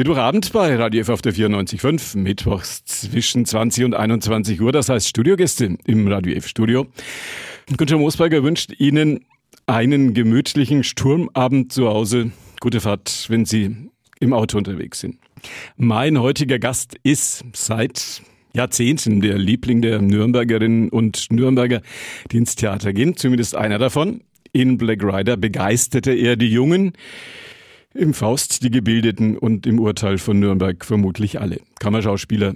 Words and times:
Mittwochabend 0.00 0.50
bei 0.54 0.76
Radio 0.76 1.02
F 1.02 1.10
auf 1.10 1.20
der 1.20 1.34
94.5, 1.34 2.16
mittwochs 2.16 2.86
zwischen 2.86 3.44
20 3.44 3.84
und 3.84 3.94
21 3.94 4.58
Uhr, 4.58 4.72
das 4.72 4.88
heißt 4.88 5.06
Studiogäste 5.06 5.76
im 5.84 6.08
Radio 6.08 6.34
F 6.36 6.46
Studio. 6.46 6.86
Günther 7.76 7.98
Moosberger 7.98 8.42
wünscht 8.42 8.72
Ihnen 8.78 9.26
einen 9.66 10.14
gemütlichen 10.14 10.84
Sturmabend 10.84 11.74
zu 11.74 11.86
Hause. 11.86 12.30
Gute 12.60 12.80
Fahrt, 12.80 13.26
wenn 13.28 13.44
Sie 13.44 13.76
im 14.20 14.32
Auto 14.32 14.56
unterwegs 14.56 15.00
sind. 15.00 15.18
Mein 15.76 16.18
heutiger 16.18 16.58
Gast 16.58 16.96
ist 17.02 17.44
seit 17.52 18.22
Jahrzehnten 18.54 19.20
der 19.20 19.36
Liebling 19.36 19.82
der 19.82 20.00
Nürnbergerinnen 20.00 20.88
und 20.88 21.26
Nürnberger, 21.30 21.82
die 22.32 22.38
ins 22.38 22.56
Theater 22.56 22.94
gehen, 22.94 23.18
zumindest 23.18 23.54
einer 23.54 23.76
davon. 23.76 24.22
In 24.52 24.78
Black 24.78 25.04
Rider 25.04 25.36
begeisterte 25.36 26.12
er 26.12 26.36
die 26.36 26.50
Jungen, 26.50 26.94
im 27.94 28.14
Faust 28.14 28.62
die 28.62 28.70
Gebildeten 28.70 29.36
und 29.36 29.66
im 29.66 29.78
Urteil 29.78 30.18
von 30.18 30.38
Nürnberg 30.38 30.84
vermutlich 30.84 31.40
alle. 31.40 31.60
Kammerschauspieler 31.78 32.54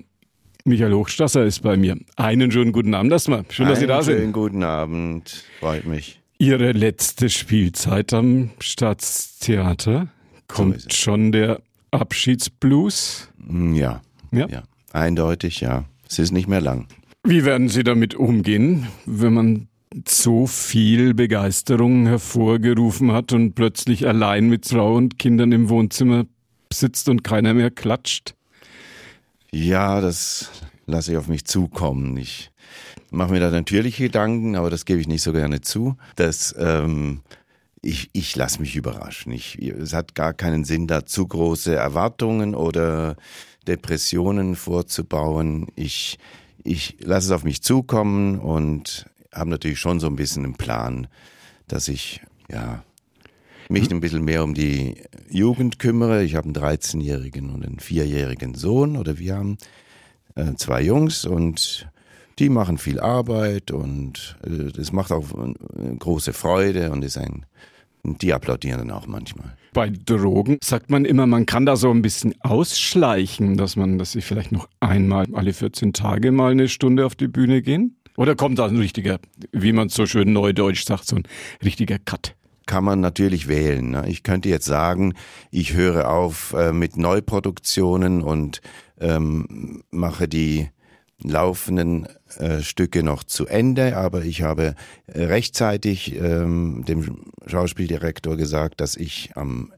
Michael 0.65 0.95
Hochstasser 0.95 1.45
ist 1.45 1.61
bei 1.61 1.77
mir. 1.77 1.99
Einen 2.17 2.51
schönen 2.51 2.73
guten 2.73 2.95
Abend 2.95 3.13
erstmal. 3.13 3.45
Schön, 3.51 3.69
dass 3.69 3.81
Sie 3.81 3.87
da 3.87 4.03
sind. 4.03 4.17
Schönen 4.19 4.33
guten 4.33 4.63
Abend. 4.63 5.45
Freut 5.61 5.85
mich. 5.85 6.21
Ihre 6.39 6.73
letzte 6.73 7.29
Spielzeit 7.29 8.15
am 8.15 8.51
Staatstheater. 8.61 10.09
Kommt 10.49 10.81
so 10.81 10.89
schon 10.91 11.33
der 11.33 11.61
Abschiedsblues? 11.91 13.29
Hm, 13.47 13.75
ja. 13.75 14.01
Ja? 14.33 14.49
ja. 14.49 14.63
Eindeutig, 14.93 15.61
ja. 15.61 15.85
Es 16.09 16.19
ist 16.19 16.33
nicht 16.33 16.49
mehr 16.49 16.61
lang. 16.61 16.87
Wie 17.25 17.45
werden 17.45 17.69
Sie 17.69 17.85
damit 17.85 18.15
umgehen, 18.15 18.87
wenn 19.07 19.35
man 19.35 19.69
so 20.07 20.47
viel 20.47 21.15
Begeisterung 21.15 22.07
hervorgerufen 22.07 23.13
hat 23.13 23.33
und 23.33 23.55
plötzlich 23.55 24.07
allein 24.07 24.49
mit 24.49 24.67
Frau 24.67 24.95
und 24.95 25.19
Kindern 25.19 25.53
im 25.53 25.69
Wohnzimmer 25.69 26.25
sitzt 26.73 27.09
und 27.09 27.23
keiner 27.23 27.55
mehr 27.55 27.71
klatscht? 27.71 28.35
Ja, 29.53 30.01
das 30.01 30.51
lasse 30.87 31.13
ich 31.13 31.19
auf 31.19 31.29
mich 31.29 31.45
zukommen. 31.45 32.17
Ich 32.17 32.51
mache 33.11 33.33
mir 33.33 33.41
da 33.41 33.51
natürlich 33.51 33.97
Gedanken, 33.97 34.57
aber 34.57 34.71
das 34.71 34.85
gebe 34.85 35.01
ich 35.01 35.09
nicht 35.09 35.23
so 35.23 35.33
gerne 35.33 35.61
zu. 35.61 35.97
Dass, 36.17 36.55
ähm, 36.59 37.21
ich, 37.81 38.11
ich 38.13 38.35
lasse 38.35 38.61
mich 38.61 38.77
überraschen. 38.77 39.33
Ich, 39.33 39.59
es 39.59 39.93
hat 39.93 40.15
gar 40.15 40.33
keinen 40.33 40.65
Sinn, 40.65 40.87
da 40.87 41.07
zu 41.07 41.27
große 41.27 41.75
Erwartungen 41.75 42.55
oder 42.55 43.17
Depressionen 43.69 44.57
vorzubauen. 44.57 45.69
Ich, 45.77 46.19
ich 46.65 46.97
lasse 47.01 47.29
es 47.29 47.33
auf 47.33 47.45
mich 47.45 47.63
zukommen 47.63 48.41
und 48.41 49.07
habe 49.35 49.51
natürlich 49.51 49.79
schon 49.79 50.01
so 50.01 50.07
ein 50.07 50.17
bisschen 50.17 50.45
einen 50.45 50.55
Plan, 50.55 51.07
dass 51.69 51.89
ich 51.89 52.21
ja 52.51 52.83
mich 53.69 53.91
ein 53.91 54.01
bisschen 54.01 54.25
mehr 54.25 54.45
um 54.45 54.55
die 54.55 54.97
Jugend 55.31 55.79
kümmere. 55.79 56.23
Ich 56.23 56.35
habe 56.35 56.47
einen 56.47 56.55
13-jährigen 56.55 57.51
und 57.51 57.65
einen 57.65 57.79
4-jährigen 57.79 58.55
Sohn 58.55 58.97
oder 58.97 59.19
wir 59.19 59.37
haben 59.37 59.59
äh, 60.35 60.55
zwei 60.57 60.83
Jungs 60.83 61.25
und 61.25 61.89
die 62.39 62.49
machen 62.49 62.79
viel 62.79 63.01
Arbeit 63.01 63.71
und 63.71 64.37
äh, 64.45 64.71
das 64.73 64.93
macht 64.93 65.13
auch 65.13 65.31
äh, 65.33 65.97
große 65.97 66.33
Freude 66.33 66.91
und 66.91 67.05
ist 67.05 67.19
ein 67.19 67.47
die 68.05 68.35
applaudieren 68.35 68.79
dann 68.79 68.91
auch 68.91 69.07
manchmal. 69.07 69.57
Bei 69.73 69.91
Drogen 69.91 70.59
sagt 70.63 70.91
man 70.91 71.05
immer, 71.05 71.27
man 71.27 71.47
kann 71.47 71.67
da 71.67 71.75
so 71.77 71.91
ein 71.91 72.03
bisschen 72.03 72.35
ausschleichen, 72.41 73.57
dass 73.57 73.77
man, 73.77 73.99
dass 73.99 74.13
sie 74.13 74.21
vielleicht 74.21 74.53
noch 74.53 74.69
einmal 74.81 75.27
alle 75.33 75.53
14 75.53 75.93
Tage 75.93 76.31
mal 76.31 76.53
eine 76.53 76.69
Stunde 76.69 77.07
auf 77.07 77.15
die 77.15 77.29
Bühne 77.29 77.63
gehen. 77.63 77.97
Oder 78.17 78.37
kommt 78.37 78.59
da 78.59 78.67
ein 78.67 78.77
richtiger, 78.77 79.19
wie 79.53 79.73
man 79.73 79.89
so 79.89 80.07
schön 80.07 80.33
neudeutsch 80.33 80.85
sagt, 80.85 81.07
so 81.07 81.17
ein 81.17 81.25
richtiger 81.65 81.99
Cut? 81.99 82.37
Kann 82.67 82.85
man 82.85 83.01
natürlich 83.01 83.49
wählen. 83.49 83.91
Ne? 83.91 84.05
Ich 84.09 84.23
könnte 84.23 84.49
jetzt 84.49 84.65
sagen, 84.65 85.15
ich 85.51 85.75
höre 85.75 86.11
auf 86.11 86.55
äh, 86.55 86.73
mit 86.73 86.97
Neuproduktionen 86.97 88.23
und 88.23 88.63
ähm, 89.01 89.83
mache 89.91 90.29
die 90.29 90.69
laufenden 91.23 92.07
äh, 92.39 92.61
Stücke 92.61 93.03
noch 93.03 93.25
zu 93.25 93.47
Ende, 93.47 93.97
aber 93.97 94.25
ich 94.25 94.43
habe 94.43 94.75
rechtzeitig 95.09 96.15
ähm, 96.17 96.85
dem 96.87 97.25
Schauspieldirektor 97.47 98.37
gesagt, 98.37 98.81
dass 98.81 98.97
ich 98.97 99.31
am 99.35 99.73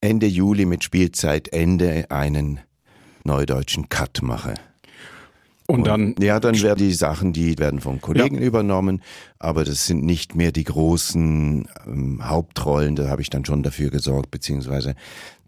Ende 0.00 0.26
Juli 0.26 0.66
mit 0.66 0.84
Spielzeitende 0.84 2.10
einen 2.10 2.60
neudeutschen 3.24 3.88
Cut 3.88 4.20
mache. 4.22 4.54
Und 5.68 5.86
dann? 5.86 6.14
ja, 6.18 6.40
dann 6.40 6.60
werden 6.60 6.78
die 6.78 6.92
Sachen, 6.92 7.32
die 7.32 7.58
werden 7.58 7.80
von 7.80 8.00
Kollegen 8.00 8.36
ja. 8.36 8.42
übernommen, 8.42 9.00
aber 9.38 9.64
das 9.64 9.86
sind 9.86 10.04
nicht 10.04 10.34
mehr 10.34 10.52
die 10.52 10.64
großen 10.64 11.68
ähm, 11.86 12.28
Hauptrollen. 12.28 12.96
Da 12.96 13.08
habe 13.08 13.22
ich 13.22 13.30
dann 13.30 13.44
schon 13.44 13.62
dafür 13.62 13.90
gesorgt, 13.90 14.30
beziehungsweise 14.30 14.94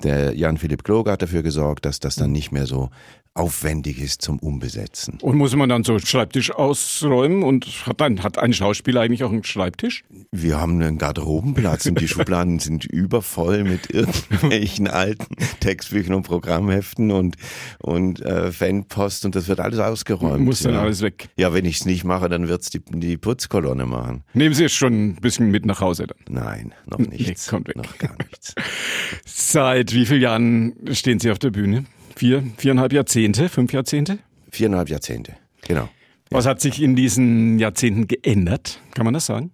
der 0.03 0.37
Jan-Philipp 0.37 0.85
Kloger 0.85 1.13
hat 1.13 1.23
dafür 1.23 1.43
gesorgt, 1.43 1.85
dass 1.85 2.01
das 2.01 2.15
dann 2.15 2.33
nicht 2.33 2.53
mehr 2.53 2.67
so 2.67 2.91
aufwendig 3.35 4.01
ist 4.01 4.23
zum 4.23 4.39
Umbesetzen. 4.39 5.19
Und 5.21 5.37
muss 5.37 5.57
man 5.57 5.69
dann 5.69 5.83
so 5.83 5.99
Schreibtisch 5.99 6.53
ausräumen 6.53 7.43
und 7.43 7.85
hat 7.85 8.01
ein, 8.01 8.23
hat 8.23 8.39
ein 8.39 8.53
Schauspieler 8.53 9.01
eigentlich 9.01 9.25
auch 9.25 9.33
einen 9.33 9.43
Schreibtisch? 9.43 10.05
Wir 10.31 10.61
haben 10.61 10.81
einen 10.81 10.99
Garderobenplatz 10.99 11.87
und 11.87 12.01
die 12.01 12.07
Schubladen 12.15 12.61
sind 12.61 12.85
übervoll 12.85 13.65
mit 13.65 13.91
irgendwelchen 13.93 14.87
alten 14.87 15.35
Textbüchern 15.59 16.15
und 16.15 16.23
Programmheften 16.23 17.11
und, 17.11 17.35
und 17.81 18.21
äh, 18.21 18.53
Fanpost 18.53 19.25
und 19.25 19.35
das 19.35 19.49
wird 19.49 19.59
alles 19.59 19.81
ausgeräumt. 19.81 20.45
Muss 20.45 20.63
dann 20.63 20.75
ja. 20.75 20.83
alles 20.83 21.03
weg. 21.03 21.29
Ja, 21.37 21.53
wenn 21.53 21.65
ich 21.65 21.81
es 21.81 21.87
nicht 21.87 22.05
mache, 22.05 22.29
dann 22.29 22.47
wird's 22.47 22.71
die, 22.71 22.83
die 22.89 23.17
Putzkolonne 23.17 23.85
machen. 23.85 24.23
Nehmen 24.33 24.55
Sie 24.55 24.65
es 24.65 24.73
schon 24.73 25.09
ein 25.09 25.17
bisschen 25.17 25.51
mit 25.51 25.67
nach 25.67 25.81
Hause 25.81 26.07
dann? 26.07 26.19
Nein, 26.29 26.73
noch 26.87 26.99
nichts. 26.99 27.47
Nee, 27.47 27.51
kommt 27.51 27.67
weg. 27.67 27.77
Noch 27.79 27.99
gar 27.99 28.17
nichts. 28.19 28.55
Seit 29.25 29.93
wie 29.93 30.07
vielen 30.07 30.23
Jahren 30.23 30.75
stehen 30.93 31.19
Sie 31.19 31.33
auf 31.33 31.41
der 31.41 31.51
Bühne? 31.51 31.85
Vier, 32.17 32.45
viereinhalb 32.57 32.93
Jahrzehnte, 32.93 33.49
fünf 33.49 33.73
Jahrzehnte? 33.73 34.19
Viereinhalb 34.51 34.89
Jahrzehnte, 34.89 35.35
genau. 35.63 35.89
Was 36.31 36.47
hat 36.47 36.61
sich 36.61 36.81
in 36.81 36.97
diesen 36.97 37.59
Jahrzehnten 37.59 38.09
geändert? 38.09 38.81
Kann 38.95 39.05
man 39.05 39.15
das 39.15 39.27
sagen? 39.27 39.53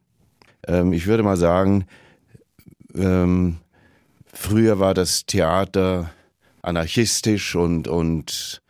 Ähm, 0.67 0.93
ich 0.93 1.07
würde 1.07 1.23
mal 1.23 1.37
sagen, 1.37 1.87
ähm, 2.95 3.59
früher 4.33 4.79
war 4.79 4.95
das 4.95 5.27
Theater 5.27 6.11
anarchistisch 6.63 7.55
und, 7.55 7.89
und 7.89 8.63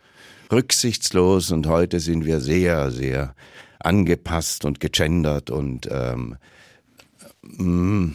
rücksichtslos 0.51 1.51
und 1.51 1.67
heute 1.67 1.99
sind 1.99 2.25
wir 2.25 2.39
sehr, 2.39 2.91
sehr 2.91 3.35
angepasst 3.79 4.65
und 4.65 4.79
gegendert 4.79 5.49
und 5.49 5.87
ähm, 5.91 6.37
mh, 7.41 8.13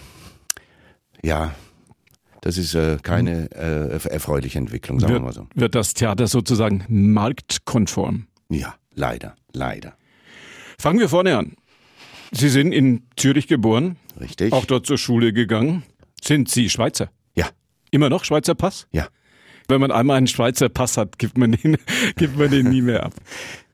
ja, 1.22 1.54
das 2.46 2.58
ist 2.58 2.76
äh, 2.76 2.98
keine 3.02 3.50
äh, 3.50 4.08
erfreuliche 4.08 4.56
Entwicklung, 4.56 5.00
sagen 5.00 5.14
wird, 5.14 5.22
wir 5.22 5.26
mal 5.26 5.32
so. 5.32 5.48
Wird 5.56 5.74
das 5.74 5.94
Theater 5.94 6.28
sozusagen 6.28 6.84
marktkonform? 6.86 8.28
Ja, 8.48 8.76
leider, 8.94 9.34
leider. 9.52 9.96
Fangen 10.78 11.00
wir 11.00 11.08
vorne 11.08 11.36
an. 11.36 11.56
Sie 12.30 12.48
sind 12.48 12.70
in 12.70 13.02
Zürich 13.16 13.48
geboren. 13.48 13.96
Richtig. 14.20 14.52
Auch 14.52 14.64
dort 14.64 14.86
zur 14.86 14.96
Schule 14.96 15.32
gegangen. 15.32 15.82
Sind 16.22 16.48
Sie 16.48 16.70
Schweizer? 16.70 17.10
Ja. 17.34 17.48
Immer 17.90 18.10
noch 18.10 18.22
Schweizer 18.22 18.54
Pass? 18.54 18.86
Ja. 18.92 19.08
Wenn 19.68 19.80
man 19.80 19.90
einmal 19.90 20.16
einen 20.16 20.26
Schweizer 20.26 20.68
Pass 20.68 20.96
hat, 20.96 21.18
gibt 21.18 21.38
man 21.38 21.52
den, 21.52 21.76
gibt 22.16 22.38
man 22.38 22.50
den 22.50 22.68
nie 22.68 22.82
mehr 22.82 23.04
ab. 23.04 23.14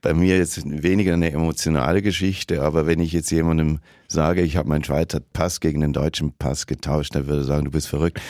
Bei 0.00 0.14
mir 0.14 0.36
jetzt 0.36 0.62
weniger 0.64 1.12
eine 1.12 1.30
emotionale 1.30 2.02
Geschichte, 2.02 2.62
aber 2.62 2.86
wenn 2.86 2.98
ich 2.98 3.12
jetzt 3.12 3.30
jemandem 3.30 3.78
sage, 4.08 4.42
ich 4.42 4.56
habe 4.56 4.68
meinen 4.68 4.82
Schweizer 4.82 5.20
Pass 5.20 5.60
gegen 5.60 5.80
den 5.80 5.92
deutschen 5.92 6.32
Pass 6.32 6.66
getauscht, 6.66 7.14
dann 7.14 7.28
würde 7.28 7.42
er 7.42 7.44
sagen, 7.44 7.66
du 7.66 7.70
bist 7.70 7.86
verrückt. 7.86 8.20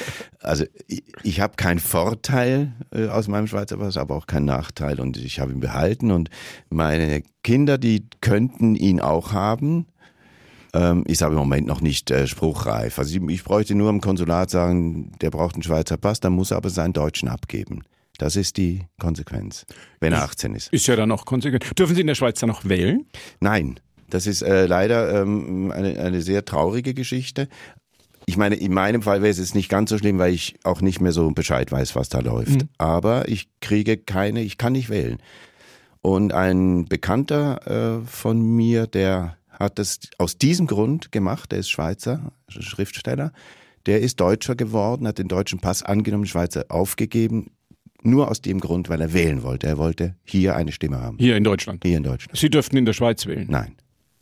Also 0.41 0.65
ich, 0.87 1.03
ich 1.23 1.41
habe 1.41 1.55
keinen 1.57 1.79
Vorteil 1.79 2.73
äh, 2.91 3.09
aus 3.09 3.27
meinem 3.27 3.47
Schweizer 3.47 3.79
Pass, 3.79 3.97
aber 3.97 4.17
auch 4.17 4.27
keinen 4.27 4.45
Nachteil 4.45 5.01
und 5.01 5.17
ich 5.17 5.41
habe 5.41 5.53
ihn 5.53 5.61
behalten 5.61 6.11
und 6.11 6.29
meine 6.69 7.23
Kinder, 7.43 7.79
die 7.79 8.07
könnten 8.21 8.75
ihn 8.75 9.01
auch 9.01 9.33
haben, 9.33 9.87
ähm, 10.73 11.05
ist 11.07 11.23
aber 11.23 11.33
im 11.33 11.39
Moment 11.39 11.67
noch 11.67 11.81
nicht 11.81 12.11
äh, 12.11 12.27
spruchreif. 12.27 12.99
Also 12.99 13.17
ich, 13.17 13.23
ich 13.29 13.45
bräuchte 13.45 13.75
nur 13.75 13.91
im 13.91 14.01
Konsulat 14.01 14.51
sagen, 14.51 15.13
der 15.21 15.31
braucht 15.31 15.55
einen 15.55 15.63
Schweizer 15.63 15.97
Pass, 15.97 16.21
dann 16.21 16.33
muss 16.33 16.51
er 16.51 16.57
aber 16.57 16.71
seinen 16.71 16.93
deutschen 16.93 17.29
abgeben. 17.29 17.83
Das 18.19 18.37
ist 18.37 18.57
die 18.57 18.83
Konsequenz, 19.01 19.67
wenn 20.01 20.13
er 20.13 20.23
18 20.23 20.55
ist. 20.55 20.73
Ist 20.73 20.87
ja 20.87 20.97
dann 20.97 21.11
auch 21.11 21.25
konsequent. 21.25 21.79
Dürfen 21.79 21.95
Sie 21.95 22.03
in 22.03 22.07
der 22.07 22.15
Schweiz 22.15 22.39
dann 22.41 22.49
noch 22.49 22.65
wählen? 22.65 23.07
Nein, 23.41 23.81
das 24.11 24.27
ist 24.27 24.43
äh, 24.43 24.67
leider 24.67 25.23
ähm, 25.23 25.73
eine, 25.73 25.99
eine 25.99 26.23
sehr 26.23 26.45
traurige 26.45 26.95
Geschichte. 26.95 27.49
Ich 28.27 28.37
meine, 28.37 28.55
in 28.55 28.73
meinem 28.73 29.03
Fall 29.03 29.23
wäre 29.23 29.31
es 29.31 29.39
jetzt 29.39 29.55
nicht 29.55 29.69
ganz 29.69 29.91
so 29.91 29.99
schlimm, 29.99 30.19
weil 30.19 30.33
ich 30.33 30.55
auch 30.63 30.81
nicht 30.81 31.01
mehr 31.01 31.13
so 31.13 31.29
Bescheid 31.31 31.73
weiß, 31.73 31.97
was 31.97 32.09
da 32.09 32.21
läuft. 32.21 32.63
Mhm. 32.63 32.69
Aber 32.79 33.29
ich 33.29 33.49
kriege 33.61 33.97
keine, 33.97 34.43
ich 34.43 34.59
kann 34.59 34.75
nicht 34.75 34.91
wählen. 34.91 35.19
Und 36.03 36.33
ein 36.33 36.85
Bekannter 36.85 38.01
äh, 38.01 38.07
von 38.07 38.41
mir, 38.41 38.87
der 38.87 39.37
hat 39.63 39.79
das 39.79 40.01
aus 40.19 40.37
diesem 40.37 40.67
Grund 40.67 41.13
gemacht, 41.13 41.53
der 41.53 41.59
ist 41.61 41.71
Schweizer, 41.71 42.33
Schriftsteller, 42.49 43.33
der 43.87 44.01
ist 44.01 44.21
Deutscher 44.21 44.55
geworden, 44.55 45.07
hat 45.07 45.19
den 45.19 45.29
deutschen 45.29 45.61
Pass 45.61 45.83
angenommen, 45.83 46.27
Schweizer 46.27 46.67
aufgegeben, 46.69 47.51
nur 48.03 48.31
aus 48.31 48.41
dem 48.43 48.61
Grund, 48.61 48.89
weil 48.89 49.01
er 49.01 49.13
wählen 49.13 49.43
wollte. 49.43 49.67
Er 49.69 49.79
wollte 49.79 50.17
hier 50.25 50.57
eine 50.57 50.73
Stimme 50.73 51.01
haben. 51.01 51.17
Hier 51.19 51.37
in 51.37 51.45
Deutschland? 51.45 51.83
Hier 51.85 51.97
in 51.97 52.03
Deutschland. 52.03 52.37
Sie 52.37 52.51
dürften 52.51 52.77
in 52.77 52.85
der 52.85 52.93
Schweiz 52.93 53.27
wählen? 53.27 53.47
Nein. 53.49 53.77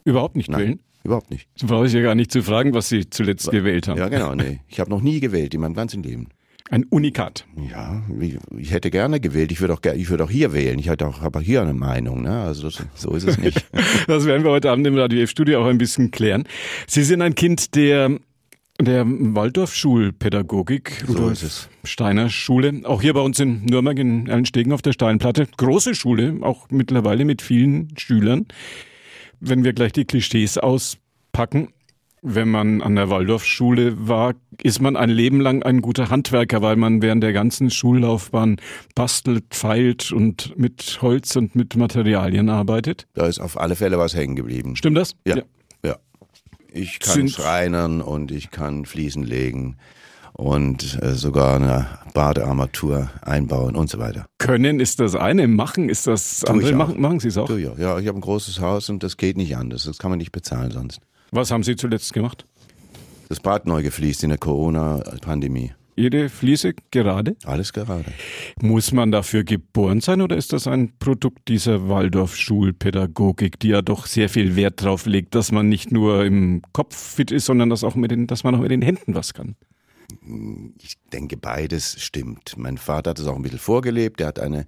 Überhaupt 0.04 0.36
nicht 0.36 0.50
Nein. 0.50 0.60
wählen? 0.60 0.80
Überhaupt 1.02 1.30
nicht. 1.30 1.48
Brauche 1.62 1.86
ich 1.86 1.92
ja 1.94 2.02
gar 2.02 2.14
nicht 2.14 2.30
zu 2.30 2.42
fragen, 2.42 2.74
was 2.74 2.90
Sie 2.90 3.08
zuletzt 3.08 3.50
gewählt 3.50 3.88
haben. 3.88 3.98
Ja, 3.98 4.08
genau, 4.08 4.34
nee. 4.34 4.60
Ich 4.68 4.80
habe 4.80 4.90
noch 4.90 5.00
nie 5.00 5.20
gewählt 5.20 5.54
in 5.54 5.62
meinem 5.62 5.74
ganzen 5.74 6.02
Leben. 6.02 6.28
Ein 6.70 6.84
Unikat. 6.84 7.46
Ja, 7.68 8.00
ich 8.56 8.70
hätte 8.70 8.92
gerne 8.92 9.18
gewählt. 9.18 9.50
Ich 9.50 9.60
würde 9.60 9.74
auch, 9.74 9.80
ich 9.82 10.08
würde 10.08 10.22
auch 10.22 10.30
hier 10.30 10.52
wählen. 10.52 10.78
Ich 10.78 10.88
hätte 10.88 11.04
auch, 11.04 11.20
habe 11.20 11.40
auch 11.40 11.42
hier 11.42 11.62
eine 11.62 11.74
Meinung. 11.74 12.22
Ne? 12.22 12.42
Also 12.42 12.68
das, 12.68 12.86
so 12.94 13.12
ist 13.14 13.26
es 13.26 13.38
nicht. 13.38 13.66
das 14.06 14.24
werden 14.24 14.44
wir 14.44 14.52
heute 14.52 14.70
Abend 14.70 14.86
im 14.86 14.96
Radio 14.96 15.20
F-Studio 15.20 15.60
auch 15.60 15.66
ein 15.66 15.78
bisschen 15.78 16.12
klären. 16.12 16.44
Sie 16.86 17.02
sind 17.02 17.22
ein 17.22 17.34
Kind 17.34 17.74
der 17.74 18.18
der 18.80 19.04
Waldorf-Schulpädagogik, 19.06 21.04
Rudolf 21.06 21.38
so 21.38 21.68
Steiner 21.84 22.30
Schule, 22.30 22.80
auch 22.84 23.02
hier 23.02 23.12
bei 23.12 23.20
uns 23.20 23.38
in 23.38 23.66
Nürnberg 23.66 23.98
in 23.98 24.30
Allenstegen 24.30 24.72
auf 24.72 24.80
der 24.80 24.92
Steinplatte. 24.92 25.48
Große 25.58 25.94
Schule, 25.94 26.38
auch 26.40 26.70
mittlerweile 26.70 27.26
mit 27.26 27.42
vielen 27.42 27.92
Schülern. 27.98 28.46
Wenn 29.38 29.64
wir 29.64 29.74
gleich 29.74 29.92
die 29.92 30.06
Klischees 30.06 30.56
auspacken, 30.56 31.68
wenn 32.22 32.48
man 32.48 32.82
an 32.82 32.96
der 32.96 33.10
Waldorfschule 33.10 34.08
war, 34.08 34.34
ist 34.62 34.80
man 34.80 34.96
ein 34.96 35.10
Leben 35.10 35.40
lang 35.40 35.62
ein 35.62 35.80
guter 35.80 36.10
Handwerker, 36.10 36.62
weil 36.62 36.76
man 36.76 37.02
während 37.02 37.22
der 37.22 37.32
ganzen 37.32 37.70
Schullaufbahn 37.70 38.56
bastelt, 38.94 39.54
feilt 39.54 40.12
und 40.12 40.58
mit 40.58 40.98
Holz 41.00 41.36
und 41.36 41.54
mit 41.54 41.76
Materialien 41.76 42.48
arbeitet. 42.48 43.06
Da 43.14 43.26
ist 43.26 43.38
auf 43.38 43.58
alle 43.58 43.76
Fälle 43.76 43.98
was 43.98 44.14
hängen 44.14 44.36
geblieben. 44.36 44.76
Stimmt 44.76 44.96
das? 44.96 45.14
Ja. 45.26 45.36
ja. 45.36 45.42
ja. 45.84 45.96
Ich 46.72 47.00
kann 47.00 47.14
Sind 47.14 47.30
schreinern 47.30 48.00
und 48.00 48.30
ich 48.30 48.50
kann 48.50 48.84
Fliesen 48.84 49.22
legen 49.22 49.76
und 50.32 51.02
äh, 51.02 51.14
sogar 51.14 51.56
eine 51.56 51.86
Badearmatur 52.14 53.10
einbauen 53.22 53.76
und 53.76 53.90
so 53.90 53.98
weiter. 53.98 54.26
Können 54.38 54.80
ist 54.80 55.00
das 55.00 55.14
eine, 55.14 55.48
machen 55.48 55.88
ist 55.88 56.06
das 56.06 56.44
andere. 56.44 56.72
Machen, 56.74 57.00
machen 57.00 57.20
Sie 57.20 57.28
es 57.28 57.38
auch? 57.38 57.50
Ja, 57.50 57.98
ich 57.98 58.06
habe 58.06 58.18
ein 58.18 58.22
großes 58.22 58.60
Haus 58.60 58.88
und 58.90 59.02
das 59.02 59.16
geht 59.16 59.36
nicht 59.36 59.56
anders. 59.56 59.84
Das 59.84 59.98
kann 59.98 60.10
man 60.10 60.18
nicht 60.18 60.32
bezahlen 60.32 60.70
sonst. 60.70 61.00
Was 61.30 61.50
haben 61.50 61.62
Sie 61.62 61.76
zuletzt 61.76 62.12
gemacht? 62.12 62.44
Das 63.28 63.40
Bad 63.40 63.66
neu 63.66 63.82
gefliest 63.82 64.24
in 64.24 64.30
der 64.30 64.38
Corona-Pandemie. 64.38 65.72
Jede 65.96 66.28
Fliese 66.28 66.72
gerade? 66.90 67.36
Alles 67.44 67.72
gerade. 67.72 68.06
Muss 68.60 68.90
man 68.90 69.12
dafür 69.12 69.44
geboren 69.44 70.00
sein 70.00 70.22
oder 70.22 70.36
ist 70.36 70.52
das 70.52 70.66
ein 70.66 70.92
Produkt 70.98 71.46
dieser 71.48 71.88
Waldorf-Schulpädagogik, 71.88 73.60
die 73.60 73.68
ja 73.68 73.82
doch 73.82 74.06
sehr 74.06 74.28
viel 74.28 74.56
Wert 74.56 74.82
darauf 74.82 75.06
legt, 75.06 75.34
dass 75.34 75.52
man 75.52 75.68
nicht 75.68 75.92
nur 75.92 76.24
im 76.24 76.62
Kopf 76.72 76.96
fit 76.96 77.30
ist, 77.30 77.44
sondern 77.44 77.68
dass, 77.70 77.84
auch 77.84 77.96
mit 77.96 78.10
den, 78.10 78.26
dass 78.26 78.44
man 78.44 78.54
auch 78.54 78.60
mit 78.60 78.70
den 78.70 78.82
Händen 78.82 79.14
was 79.14 79.34
kann? 79.34 79.56
Ich 80.82 80.96
denke, 81.12 81.36
beides 81.36 82.00
stimmt. 82.02 82.54
Mein 82.56 82.78
Vater 82.78 83.10
hat 83.10 83.18
es 83.18 83.26
auch 83.26 83.36
ein 83.36 83.42
bisschen 83.42 83.58
vorgelebt. 83.58 84.20
Er 84.20 84.28
hat 84.28 84.40
eine, 84.40 84.66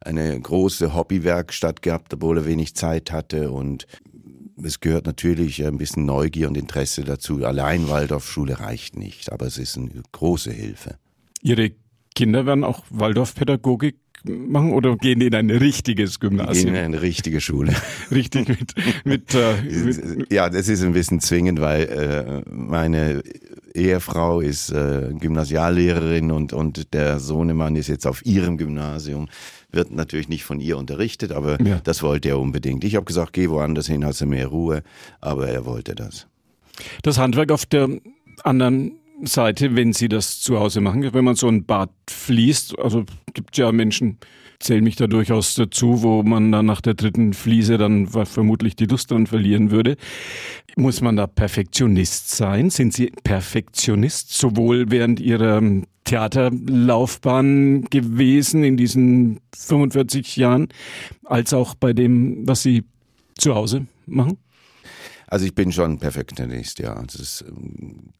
eine 0.00 0.38
große 0.38 0.94
Hobbywerkstatt 0.94 1.80
gehabt, 1.80 2.12
obwohl 2.12 2.38
er 2.38 2.46
wenig 2.46 2.74
Zeit 2.74 3.12
hatte. 3.12 3.52
Und 3.52 3.86
es 4.62 4.80
gehört 4.80 5.06
natürlich 5.06 5.64
ein 5.64 5.78
bisschen 5.78 6.04
Neugier 6.04 6.48
und 6.48 6.56
Interesse 6.56 7.04
dazu. 7.04 7.44
Allein 7.44 7.88
Waldorfschule 7.88 8.60
reicht 8.60 8.96
nicht, 8.96 9.32
aber 9.32 9.46
es 9.46 9.58
ist 9.58 9.76
eine 9.76 9.90
große 10.12 10.50
Hilfe. 10.50 10.96
Ihre 11.42 11.72
Kinder 12.14 12.46
werden 12.46 12.64
auch 12.64 12.84
Waldorfpädagogik 12.90 13.96
machen 14.24 14.72
oder 14.72 14.96
gehen 14.96 15.20
die 15.20 15.26
in 15.26 15.34
ein 15.34 15.50
richtiges 15.50 16.20
Gymnasium? 16.20 16.66
Gehen 16.66 16.74
in 16.74 16.84
eine 16.84 17.02
richtige 17.02 17.40
Schule. 17.40 17.74
Richtig 18.10 18.48
mit, 18.48 18.74
mit, 19.04 19.34
äh, 19.34 19.54
mit 19.62 20.32
Ja, 20.32 20.48
das 20.48 20.68
ist 20.68 20.84
ein 20.84 20.92
bisschen 20.92 21.20
zwingend, 21.20 21.60
weil 21.60 21.82
äh, 21.84 22.50
meine 22.50 23.22
Ehefrau 23.74 24.40
ist 24.40 24.70
äh, 24.70 25.12
Gymnasiallehrerin 25.18 26.30
und, 26.30 26.52
und 26.52 26.92
der 26.94 27.18
Sohnemann 27.18 27.76
ist 27.76 27.88
jetzt 27.88 28.06
auf 28.06 28.24
ihrem 28.24 28.58
Gymnasium 28.58 29.28
wird 29.72 29.90
natürlich 29.90 30.28
nicht 30.28 30.44
von 30.44 30.60
ihr 30.60 30.76
unterrichtet, 30.78 31.32
aber 31.32 31.60
ja. 31.62 31.80
das 31.82 32.02
wollte 32.02 32.28
er 32.28 32.38
unbedingt. 32.38 32.84
Ich 32.84 32.96
habe 32.96 33.04
gesagt, 33.04 33.32
geh 33.32 33.48
woanders 33.48 33.86
hin, 33.86 34.04
hast 34.04 34.20
du 34.20 34.26
mehr 34.26 34.46
Ruhe, 34.46 34.82
aber 35.20 35.48
er 35.48 35.64
wollte 35.64 35.94
das. 35.94 36.26
Das 37.02 37.18
Handwerk 37.18 37.50
auf 37.50 37.66
der 37.66 37.88
anderen 38.44 38.98
Seite, 39.24 39.76
wenn 39.76 39.92
Sie 39.92 40.08
das 40.08 40.40
zu 40.40 40.58
Hause 40.58 40.80
machen, 40.80 41.12
wenn 41.12 41.24
man 41.24 41.36
so 41.36 41.48
ein 41.48 41.64
Bad 41.64 41.90
fließt, 42.08 42.78
also 42.78 43.04
gibt 43.34 43.56
ja 43.56 43.70
Menschen, 43.72 44.18
zähle 44.62 44.82
mich 44.82 44.96
da 44.96 45.06
durchaus 45.06 45.54
dazu, 45.54 46.02
wo 46.02 46.22
man 46.22 46.52
dann 46.52 46.66
nach 46.66 46.80
der 46.80 46.94
dritten 46.94 47.34
Fliese 47.34 47.78
dann 47.78 48.06
vermutlich 48.06 48.76
die 48.76 48.86
Lust 48.86 49.10
dran 49.10 49.26
verlieren 49.26 49.70
würde. 49.70 49.96
Muss 50.76 51.00
man 51.00 51.16
da 51.16 51.26
Perfektionist 51.26 52.30
sein? 52.30 52.70
Sind 52.70 52.92
Sie 52.94 53.12
Perfektionist, 53.24 54.32
sowohl 54.32 54.90
während 54.90 55.20
Ihrer 55.20 55.60
Theaterlaufbahn 56.04 57.84
gewesen 57.90 58.64
in 58.64 58.76
diesen 58.76 59.40
45 59.54 60.36
Jahren, 60.36 60.68
als 61.24 61.52
auch 61.52 61.74
bei 61.74 61.92
dem, 61.92 62.46
was 62.46 62.62
Sie 62.62 62.84
zu 63.36 63.54
Hause 63.54 63.86
machen? 64.06 64.38
Also 65.32 65.46
ich 65.46 65.54
bin 65.54 65.72
schon 65.72 65.96
Perfektionist, 65.96 66.78
ja. 66.78 67.02
Das 67.10 67.42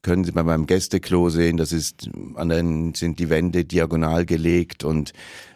können 0.01 0.25
Sie 0.25 0.33
bei 0.33 0.43
meinem 0.43 0.65
Gästeklo 0.65 1.29
sehen, 1.29 1.59
das 1.59 1.71
ist, 1.71 2.09
an 2.37 2.49
den 2.49 2.95
sind 2.95 3.19
die 3.19 3.29
Wände 3.29 3.67
diagonal 3.67 4.25
gelegt 4.25 4.83
und 4.83 5.13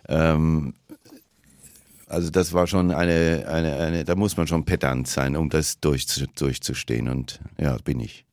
ähm, 0.07 0.75
also 2.09 2.29
das 2.29 2.53
war 2.53 2.67
schon 2.67 2.91
eine, 2.91 3.47
eine, 3.49 3.77
eine, 3.77 4.05
da 4.05 4.17
muss 4.17 4.37
man 4.37 4.47
schon 4.47 4.67
pedant 4.67 5.09
sein, 5.09 5.35
um 5.35 5.49
das 5.49 5.81
durch, 5.81 6.05
durchzustehen 6.35 7.09
und 7.09 7.41
ja, 7.59 7.79
bin 7.83 8.01
ich. 8.01 8.27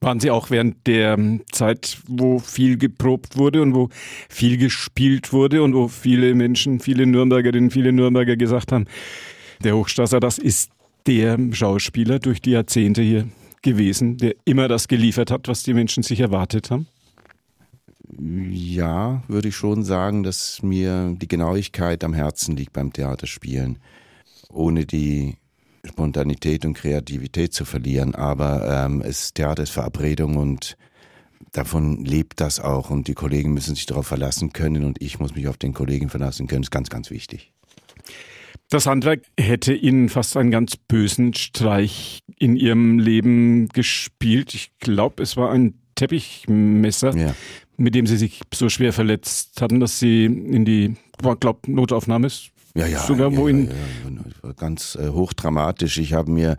Waren 0.00 0.20
Sie 0.20 0.30
auch 0.30 0.50
während 0.50 0.86
der 0.86 1.18
Zeit, 1.52 1.96
wo 2.06 2.40
viel 2.40 2.76
geprobt 2.76 3.38
wurde 3.38 3.62
und 3.62 3.74
wo 3.74 3.88
viel 4.28 4.58
gespielt 4.58 5.32
wurde 5.32 5.62
und 5.62 5.72
wo 5.72 5.88
viele 5.88 6.34
Menschen, 6.34 6.80
viele 6.80 7.06
Nürnbergerinnen, 7.06 7.70
viele 7.70 7.94
Nürnberger 7.94 8.36
gesagt 8.36 8.70
haben, 8.70 8.84
der 9.64 9.74
Hochstrasser, 9.74 10.20
das 10.20 10.36
ist 10.36 10.70
der 11.06 11.38
Schauspieler 11.52 12.18
durch 12.18 12.40
die 12.40 12.50
Jahrzehnte 12.50 13.02
hier 13.02 13.28
gewesen, 13.62 14.16
der 14.16 14.34
immer 14.44 14.68
das 14.68 14.88
geliefert 14.88 15.30
hat, 15.30 15.48
was 15.48 15.62
die 15.62 15.74
Menschen 15.74 16.02
sich 16.02 16.20
erwartet 16.20 16.70
haben? 16.70 16.86
Ja, 18.18 19.22
würde 19.28 19.48
ich 19.48 19.56
schon 19.56 19.82
sagen, 19.82 20.22
dass 20.22 20.62
mir 20.62 21.14
die 21.16 21.28
Genauigkeit 21.28 22.04
am 22.04 22.14
Herzen 22.14 22.56
liegt 22.56 22.72
beim 22.72 22.92
Theaterspielen, 22.92 23.78
ohne 24.48 24.86
die 24.86 25.36
Spontanität 25.84 26.64
und 26.64 26.74
Kreativität 26.74 27.52
zu 27.52 27.64
verlieren. 27.64 28.14
Aber 28.14 28.86
ähm, 28.86 29.02
es 29.02 29.34
Theater 29.34 29.64
ist 29.64 29.70
Verabredung 29.70 30.36
und 30.36 30.76
davon 31.52 32.04
lebt 32.04 32.40
das 32.40 32.60
auch. 32.60 32.90
Und 32.90 33.08
die 33.08 33.14
Kollegen 33.14 33.52
müssen 33.52 33.74
sich 33.74 33.86
darauf 33.86 34.06
verlassen 34.06 34.52
können 34.52 34.84
und 34.84 35.02
ich 35.02 35.18
muss 35.18 35.34
mich 35.34 35.48
auf 35.48 35.56
den 35.56 35.74
Kollegen 35.74 36.08
verlassen 36.08 36.46
können. 36.46 36.62
Das 36.62 36.68
ist 36.68 36.72
ganz, 36.72 36.88
ganz 36.88 37.10
wichtig. 37.10 37.52
Das 38.68 38.86
Handwerk 38.86 39.22
hätte 39.38 39.74
Ihnen 39.74 40.08
fast 40.08 40.36
einen 40.36 40.50
ganz 40.50 40.76
bösen 40.76 41.34
Streich 41.34 42.20
in 42.38 42.56
Ihrem 42.56 42.98
Leben 42.98 43.68
gespielt. 43.68 44.54
Ich 44.54 44.70
glaube, 44.80 45.22
es 45.22 45.36
war 45.36 45.52
ein 45.52 45.74
Teppichmesser, 45.94 47.16
ja. 47.16 47.34
mit 47.76 47.94
dem 47.94 48.06
Sie 48.06 48.16
sich 48.16 48.40
so 48.52 48.68
schwer 48.68 48.92
verletzt 48.92 49.60
hatten, 49.62 49.78
dass 49.78 50.00
Sie 50.00 50.24
in 50.24 50.64
die, 50.64 50.96
glaube 51.40 51.70
Notaufnahme 51.70 52.26
ist. 52.26 52.50
Ja, 52.74 52.86
ja, 52.86 52.98
sogar 52.98 53.30
ja, 53.30 53.36
wohin? 53.38 53.70
Ja, 54.42 54.52
ganz 54.52 54.96
äh, 54.96 55.08
hochdramatisch. 55.08 55.96
Ich 55.98 56.12
habe 56.12 56.30
mir 56.30 56.58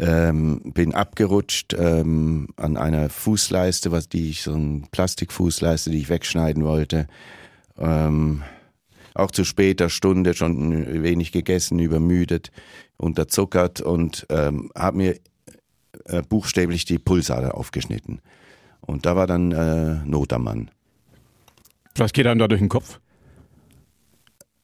ähm, 0.00 0.60
bin 0.64 0.94
abgerutscht 0.94 1.74
ähm, 1.78 2.48
an 2.56 2.76
einer 2.76 3.08
Fußleiste, 3.08 3.92
was 3.92 4.08
die 4.08 4.30
ich 4.30 4.42
so 4.42 4.54
eine 4.54 4.82
Plastikfußleiste, 4.90 5.90
die 5.90 5.98
ich 5.98 6.08
wegschneiden 6.08 6.64
wollte. 6.64 7.06
Ähm, 7.78 8.42
auch 9.14 9.30
zu 9.30 9.44
später 9.44 9.88
Stunde 9.88 10.34
schon 10.34 11.02
wenig 11.02 11.32
gegessen, 11.32 11.78
übermüdet, 11.78 12.50
unterzuckert 12.96 13.80
und 13.80 14.26
ähm, 14.30 14.70
habe 14.76 14.96
mir 14.96 15.16
äh, 16.04 16.22
buchstäblich 16.22 16.84
die 16.84 16.98
Pulsader 16.98 17.56
aufgeschnitten. 17.56 18.20
Und 18.80 19.06
da 19.06 19.16
war 19.16 19.26
dann 19.26 19.52
äh, 19.52 19.96
Not 20.04 20.32
am 20.32 20.44
Mann. 20.44 20.70
Was 21.96 22.12
geht 22.12 22.26
einem 22.26 22.38
da 22.38 22.48
durch 22.48 22.60
den 22.60 22.68
Kopf? 22.68 23.00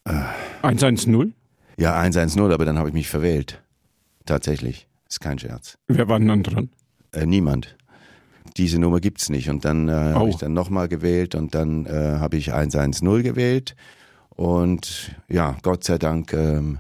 Äh, 0.04 0.22
110? 0.62 1.34
Ja, 1.78 1.98
110, 1.98 2.40
aber 2.52 2.64
dann 2.64 2.78
habe 2.78 2.88
ich 2.88 2.94
mich 2.94 3.08
verwählt. 3.08 3.62
Tatsächlich. 4.24 4.86
Ist 5.08 5.20
kein 5.20 5.38
Scherz. 5.38 5.78
Wer 5.88 6.08
war 6.08 6.18
denn 6.18 6.28
dann 6.28 6.42
dran? 6.42 6.70
Äh, 7.12 7.26
niemand. 7.26 7.76
Diese 8.56 8.78
Nummer 8.78 9.00
gibt 9.00 9.20
es 9.20 9.28
nicht. 9.28 9.50
Und 9.50 9.64
dann 9.64 9.88
äh, 9.88 9.92
oh. 9.92 10.20
habe 10.20 10.30
ich 10.30 10.36
dann 10.36 10.52
nochmal 10.52 10.88
gewählt 10.88 11.34
und 11.34 11.54
dann 11.54 11.86
äh, 11.86 12.16
habe 12.18 12.36
ich 12.36 12.52
110 12.52 13.22
gewählt 13.22 13.76
und 14.37 15.14
ja, 15.28 15.57
Gott 15.62 15.85
sei 15.85 15.99
Dank 15.99 16.33
ähm, 16.33 16.78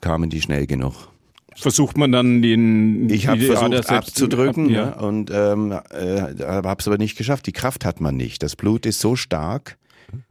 kamen 0.00 0.30
die 0.30 0.40
schnell 0.40 0.66
genug. 0.66 1.08
Versucht 1.56 1.98
man 1.98 2.12
dann 2.12 2.40
den 2.40 3.10
Ich 3.10 3.26
habe 3.26 3.40
versucht 3.40 3.90
abzudrücken 3.90 4.66
ab, 4.66 4.70
ja. 4.70 4.86
ja. 4.88 5.00
und 5.00 5.30
ähm, 5.30 5.72
äh, 5.72 6.42
habe 6.44 6.76
es 6.78 6.86
aber 6.86 6.98
nicht 6.98 7.16
geschafft. 7.16 7.46
Die 7.46 7.52
Kraft 7.52 7.84
hat 7.84 8.00
man 8.00 8.16
nicht. 8.16 8.42
Das 8.42 8.56
Blut 8.56 8.86
ist 8.86 9.00
so 9.00 9.16
stark, 9.16 9.76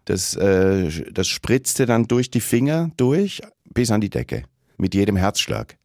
dass 0.06 0.36
äh, 0.36 0.89
das 1.12 1.27
spritzte 1.27 1.86
dann 1.86 2.08
durch 2.08 2.32
die 2.32 2.39
Finger 2.39 2.91
durch 2.98 3.41
bis 3.74 3.91
an 3.91 4.01
die 4.01 4.10
Decke 4.10 4.44
mit 4.77 4.96
jedem 4.96 5.15
Herzschlag. 5.15 5.77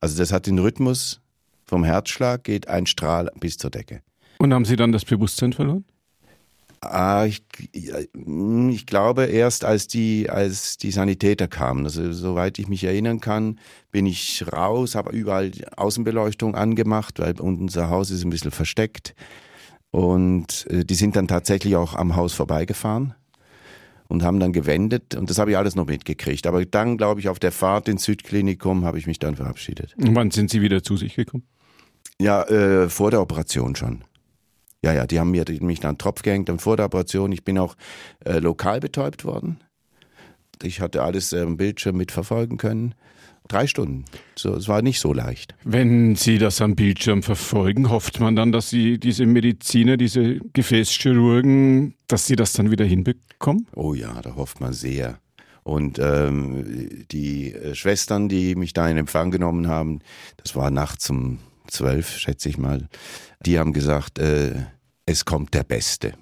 Also 0.00 0.16
das 0.16 0.32
hat 0.32 0.46
den 0.46 0.58
Rhythmus 0.58 1.20
vom 1.64 1.84
Herzschlag 1.84 2.44
geht 2.44 2.68
ein 2.68 2.86
Strahl 2.86 3.30
bis 3.40 3.58
zur 3.58 3.70
Decke. 3.70 4.00
Und 4.38 4.54
haben 4.54 4.64
Sie 4.64 4.76
dann 4.76 4.92
das 4.92 5.04
Bewusstsein 5.04 5.52
verloren? 5.52 5.84
Ah, 6.80 7.24
ich, 7.26 7.42
ich 7.72 8.86
glaube 8.86 9.24
erst, 9.26 9.64
als 9.64 9.88
die, 9.88 10.30
als 10.30 10.76
die 10.76 10.90
Sanitäter 10.92 11.48
kamen. 11.48 11.84
Also 11.84 12.12
soweit 12.12 12.58
ich 12.58 12.68
mich 12.68 12.84
erinnern 12.84 13.20
kann, 13.20 13.58
bin 13.90 14.06
ich 14.06 14.44
raus, 14.52 14.94
habe 14.94 15.10
überall 15.10 15.50
Außenbeleuchtung 15.76 16.54
angemacht, 16.54 17.18
weil 17.18 17.40
unser 17.40 17.90
Haus 17.90 18.10
ist 18.10 18.24
ein 18.24 18.30
bisschen 18.30 18.52
versteckt. 18.52 19.14
Und 19.90 20.66
äh, 20.70 20.84
die 20.84 20.94
sind 20.94 21.16
dann 21.16 21.28
tatsächlich 21.28 21.74
auch 21.76 21.94
am 21.94 22.14
Haus 22.14 22.34
vorbeigefahren 22.34 23.14
und 24.08 24.22
haben 24.22 24.40
dann 24.40 24.52
gewendet 24.52 25.14
und 25.14 25.30
das 25.30 25.38
habe 25.38 25.50
ich 25.50 25.56
alles 25.56 25.74
noch 25.74 25.86
mitgekriegt. 25.86 26.46
Aber 26.46 26.64
dann, 26.64 26.96
glaube 26.96 27.20
ich, 27.20 27.28
auf 27.28 27.38
der 27.38 27.52
Fahrt 27.52 27.88
ins 27.88 28.04
Südklinikum 28.04 28.84
habe 28.84 28.98
ich 28.98 29.06
mich 29.06 29.18
dann 29.18 29.36
verabschiedet. 29.36 29.94
Und 29.96 30.14
wann 30.14 30.30
sind 30.30 30.50
Sie 30.50 30.62
wieder 30.62 30.82
zu 30.82 30.96
sich 30.96 31.14
gekommen? 31.14 31.44
Ja, 32.20 32.42
äh, 32.44 32.88
vor 32.88 33.10
der 33.10 33.20
Operation 33.20 33.76
schon. 33.76 34.02
Ja, 34.84 34.92
ja, 34.92 35.06
die 35.06 35.18
haben 35.18 35.30
mir, 35.30 35.44
mich 35.60 35.80
dann 35.80 35.98
Tropf 35.98 36.22
gehängt 36.22 36.50
und 36.50 36.62
vor 36.62 36.76
der 36.76 36.86
Operation, 36.86 37.32
ich 37.32 37.44
bin 37.44 37.58
auch 37.58 37.76
äh, 38.24 38.38
lokal 38.38 38.80
betäubt 38.80 39.24
worden. 39.24 39.60
Ich 40.62 40.80
hatte 40.80 41.02
alles 41.02 41.32
äh, 41.32 41.42
im 41.42 41.56
Bildschirm 41.56 41.96
mitverfolgen 41.96 42.58
können. 42.58 42.94
Drei 43.48 43.66
Stunden. 43.66 44.04
So, 44.36 44.54
es 44.54 44.68
war 44.68 44.82
nicht 44.82 45.00
so 45.00 45.14
leicht. 45.14 45.54
Wenn 45.64 46.16
Sie 46.16 46.38
das 46.38 46.60
am 46.60 46.76
Bildschirm 46.76 47.22
verfolgen, 47.22 47.88
hofft 47.88 48.20
man 48.20 48.36
dann, 48.36 48.52
dass 48.52 48.68
Sie 48.68 48.98
diese 48.98 49.24
Mediziner, 49.24 49.96
diese 49.96 50.38
Gefäßchirurgen, 50.52 51.94
dass 52.08 52.26
Sie 52.26 52.36
das 52.36 52.52
dann 52.52 52.70
wieder 52.70 52.84
hinbekommen? 52.84 53.66
Oh 53.74 53.94
ja, 53.94 54.20
da 54.20 54.36
hofft 54.36 54.60
man 54.60 54.74
sehr. 54.74 55.18
Und 55.62 55.98
ähm, 55.98 57.06
die 57.10 57.52
äh, 57.54 57.74
Schwestern, 57.74 58.28
die 58.28 58.54
mich 58.54 58.74
da 58.74 58.88
in 58.88 58.96
Empfang 58.96 59.30
genommen 59.30 59.66
haben, 59.66 60.00
das 60.36 60.54
war 60.54 60.70
nachts 60.70 61.08
um 61.10 61.38
zwölf, 61.70 62.18
schätze 62.18 62.48
ich 62.48 62.58
mal, 62.58 62.88
die 63.44 63.58
haben 63.58 63.72
gesagt, 63.72 64.18
äh, 64.18 64.54
es 65.06 65.24
kommt 65.24 65.54
der 65.54 65.64
Beste. 65.64 66.14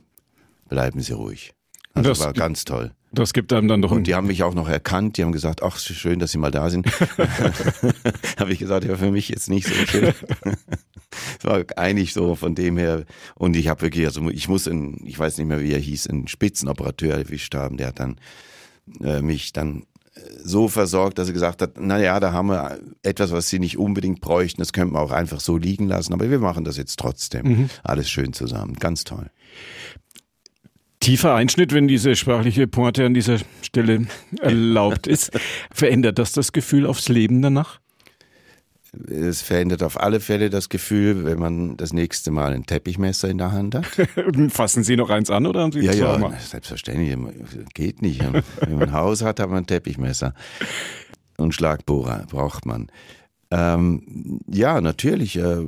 Bleiben 0.69 1.01
Sie 1.01 1.13
ruhig. 1.13 1.53
Also 1.95 2.11
das 2.11 2.21
war 2.21 2.33
ganz 2.33 2.65
toll. 2.65 2.93
Das 3.13 3.33
gibt 3.33 3.53
einem 3.53 3.69
dann 3.69 3.81
doch. 3.81 3.93
Und 3.93 4.07
die 4.07 4.15
haben 4.15 4.27
mich 4.27 4.43
auch 4.43 4.55
noch 4.55 4.69
erkannt. 4.69 5.17
Die 5.17 5.23
haben 5.23 5.33
gesagt, 5.33 5.63
ach 5.63 5.79
schön, 5.79 6.19
dass 6.19 6.33
Sie 6.33 6.39
mal 6.39 6.51
da 6.51 6.69
sind. 6.69 6.87
habe 8.39 8.53
ich 8.53 8.59
gesagt, 8.59 8.85
ja 8.85 8.97
für 8.97 9.11
mich 9.11 9.29
jetzt 9.29 9.49
nicht 9.49 9.67
so 9.67 9.75
schön. 9.75 10.13
Es 11.39 11.47
war 11.47 11.65
eigentlich 11.77 12.13
so 12.13 12.35
von 12.35 12.55
dem 12.55 12.77
her. 12.77 13.05
Und 13.37 13.57
ich 13.57 13.69
habe 13.69 13.81
wirklich, 13.81 14.05
also 14.05 14.29
ich 14.29 14.49
muss, 14.49 14.69
einen, 14.69 15.01
ich 15.07 15.19
weiß 15.19 15.39
nicht 15.39 15.47
mehr 15.47 15.61
wie 15.61 15.73
er 15.73 15.79
hieß, 15.79 16.09
einen 16.09 16.29
Spitzenoperateur 16.29 17.15
erwischt 17.15 17.55
haben. 17.55 17.79
Der 17.79 17.89
hat 17.89 18.01
dann 18.01 18.17
äh, 19.01 19.23
mich 19.23 19.55
dann 19.55 19.87
so 20.43 20.69
versorgt, 20.69 21.19
dass 21.19 21.29
er 21.29 21.35
gesagt 21.35 21.63
hat, 21.63 21.73
na 21.79 21.99
ja, 21.99 22.19
da 22.21 22.33
haben 22.33 22.49
wir 22.49 22.79
etwas, 23.03 23.33
was 23.33 23.49
sie 23.49 23.59
nicht 23.59 23.79
unbedingt 23.79 24.21
bräuchten, 24.21 24.61
das 24.61 24.73
könnten 24.73 24.95
wir 24.95 25.01
auch 25.01 25.11
einfach 25.11 25.41
so 25.41 25.57
liegen 25.57 25.89
lassen, 25.89 26.13
aber 26.13 26.31
wir 26.31 26.39
machen 26.39 26.65
das 26.65 26.77
jetzt 26.77 26.99
trotzdem. 26.99 27.47
Mhm. 27.47 27.71
Alles 27.83 28.09
schön 28.09 28.33
zusammen, 28.33 28.75
ganz 28.75 29.05
toll. 29.05 29.31
Tiefer 31.01 31.35
Einschnitt, 31.35 31.73
wenn 31.73 31.87
diese 31.87 32.17
sprachliche 32.17 32.67
Pointe 32.67 33.05
an 33.05 33.15
dieser 33.15 33.39
Stelle 33.63 34.07
erlaubt 34.41 35.07
ist, 35.07 35.31
verändert 35.71 36.19
das 36.19 36.33
das 36.33 36.53
Gefühl 36.53 36.87
aufs 36.87 37.09
Leben 37.09 37.43
danach? 37.43 37.81
Es 39.09 39.43
verändert 39.43 39.83
auf 39.83 40.01
alle 40.01 40.21
Fälle 40.21 40.51
das 40.51 40.69
Gefühl, 40.69 41.25
wenn 41.25 41.39
man 41.39 41.77
das 41.77 41.93
nächste 41.93 42.31
Mal 42.31 42.53
ein 42.53 42.65
Teppichmesser 42.65 43.29
in 43.29 43.39
der 43.39 43.53
Hand 43.53 43.75
hat. 43.75 43.87
Fassen 44.51 44.85
Sie 44.85 44.97
noch 44.97 45.11
eins 45.11 45.31
an 45.31 45.47
oder 45.47 45.61
haben 45.61 45.73
Sie 45.73 45.81
ja, 45.81 45.93
ja, 45.93 46.33
selbstverständlich. 46.39 47.17
Geht 47.75 48.03
nicht. 48.03 48.23
Wenn 48.23 48.79
man 48.79 48.89
ein 48.89 48.93
Haus 48.93 49.23
hat, 49.23 49.41
hat 49.41 49.49
man 49.49 49.59
ein 49.59 49.67
Teppichmesser. 49.67 50.35
Und 51.37 51.55
Schlagbohrer 51.55 52.27
braucht 52.29 52.67
man. 52.67 52.89
Ähm, 53.51 54.41
ja, 54.49 54.81
natürlich. 54.81 55.37
Äh, 55.37 55.63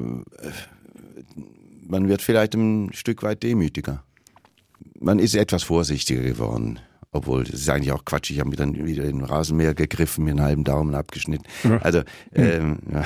man 1.86 2.08
wird 2.08 2.22
vielleicht 2.22 2.54
ein 2.54 2.92
Stück 2.92 3.22
weit 3.22 3.42
demütiger. 3.42 4.02
Man 5.00 5.18
ist 5.18 5.34
etwas 5.34 5.62
vorsichtiger 5.62 6.22
geworden. 6.22 6.80
Obwohl, 7.10 7.44
das 7.44 7.60
ist 7.60 7.68
eigentlich 7.70 7.92
auch 7.92 8.04
Quatsch. 8.04 8.30
Ich 8.30 8.40
habe 8.40 8.50
mir 8.50 8.56
dann 8.56 8.86
wieder 8.86 9.04
in 9.04 9.18
den 9.18 9.24
Rasenmäher 9.24 9.74
gegriffen, 9.74 10.24
mir 10.24 10.30
einen 10.30 10.42
halben 10.42 10.64
Daumen 10.64 10.94
abgeschnitten. 10.94 11.46
Ja. 11.64 11.78
Also, 11.78 12.02
ähm, 12.34 12.78
ja. 12.92 13.04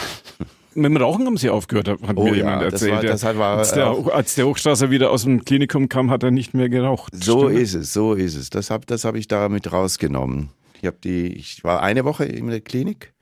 Mit 0.74 0.86
dem 0.86 0.96
Rauchen 0.96 1.26
haben 1.26 1.36
Sie 1.36 1.50
aufgehört, 1.50 1.88
hat 1.88 1.98
oh, 2.16 2.24
mir 2.24 2.30
ja, 2.30 2.36
jemand 2.36 2.62
erzählt. 2.62 3.04
Das 3.04 3.22
war, 3.22 3.32
das 3.32 3.38
war, 3.38 3.58
als, 3.58 3.72
der, 3.72 4.14
als 4.14 4.34
der 4.34 4.46
Hochstrasser 4.46 4.90
wieder 4.90 5.10
aus 5.10 5.24
dem 5.24 5.44
Klinikum 5.44 5.88
kam, 5.88 6.10
hat 6.10 6.22
er 6.22 6.30
nicht 6.30 6.54
mehr 6.54 6.68
geraucht. 6.68 7.12
So 7.22 7.48
Stimmt? 7.48 7.60
ist 7.60 7.74
es, 7.74 7.92
so 7.92 8.14
ist 8.14 8.34
es. 8.34 8.50
Das 8.50 8.70
habe 8.70 8.86
das 8.86 9.04
hab 9.04 9.14
ich 9.14 9.28
damit 9.28 9.70
rausgenommen. 9.70 10.48
Ich, 10.80 10.86
hab 10.86 11.00
die, 11.02 11.26
ich 11.26 11.62
war 11.62 11.82
eine 11.82 12.04
Woche 12.04 12.24
in 12.24 12.48
der 12.48 12.60
Klinik. 12.60 13.12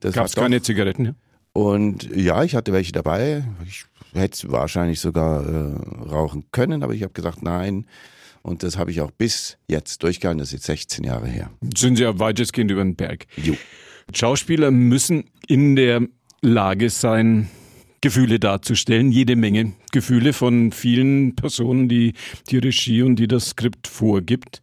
Gab 0.00 0.26
es 0.26 0.34
keine 0.34 0.62
Zigaretten? 0.62 1.04
Ja? 1.06 1.14
Und 1.52 2.04
ja, 2.14 2.44
ich 2.44 2.54
hatte 2.54 2.72
welche 2.72 2.92
dabei. 2.92 3.44
Ich 3.66 3.84
hätte 4.14 4.52
wahrscheinlich 4.52 5.00
sogar 5.00 5.44
äh, 5.44 6.08
rauchen 6.08 6.44
können, 6.52 6.82
aber 6.82 6.94
ich 6.94 7.02
habe 7.02 7.12
gesagt, 7.12 7.42
nein, 7.42 7.86
und 8.46 8.62
das 8.62 8.78
habe 8.78 8.92
ich 8.92 9.00
auch 9.00 9.10
bis 9.10 9.58
jetzt 9.66 10.04
durchgehalten. 10.04 10.38
Das 10.38 10.48
ist 10.48 10.52
jetzt 10.52 10.66
16 10.66 11.04
Jahre 11.04 11.26
her. 11.26 11.50
Sind 11.76 11.96
Sie 11.96 12.04
ja 12.04 12.16
weitestgehend 12.20 12.70
über 12.70 12.82
den 12.82 12.94
Berg. 12.94 13.26
Jo. 13.36 13.56
Schauspieler 14.14 14.70
müssen 14.70 15.24
in 15.48 15.74
der 15.74 16.02
Lage 16.42 16.90
sein, 16.90 17.50
Gefühle 18.00 18.38
darzustellen, 18.38 19.10
jede 19.10 19.34
Menge 19.34 19.72
Gefühle 19.90 20.32
von 20.32 20.70
vielen 20.70 21.34
Personen, 21.34 21.88
die 21.88 22.12
die 22.48 22.58
Regie 22.58 23.02
und 23.02 23.16
die 23.16 23.26
das 23.26 23.48
Skript 23.48 23.88
vorgibt. 23.88 24.62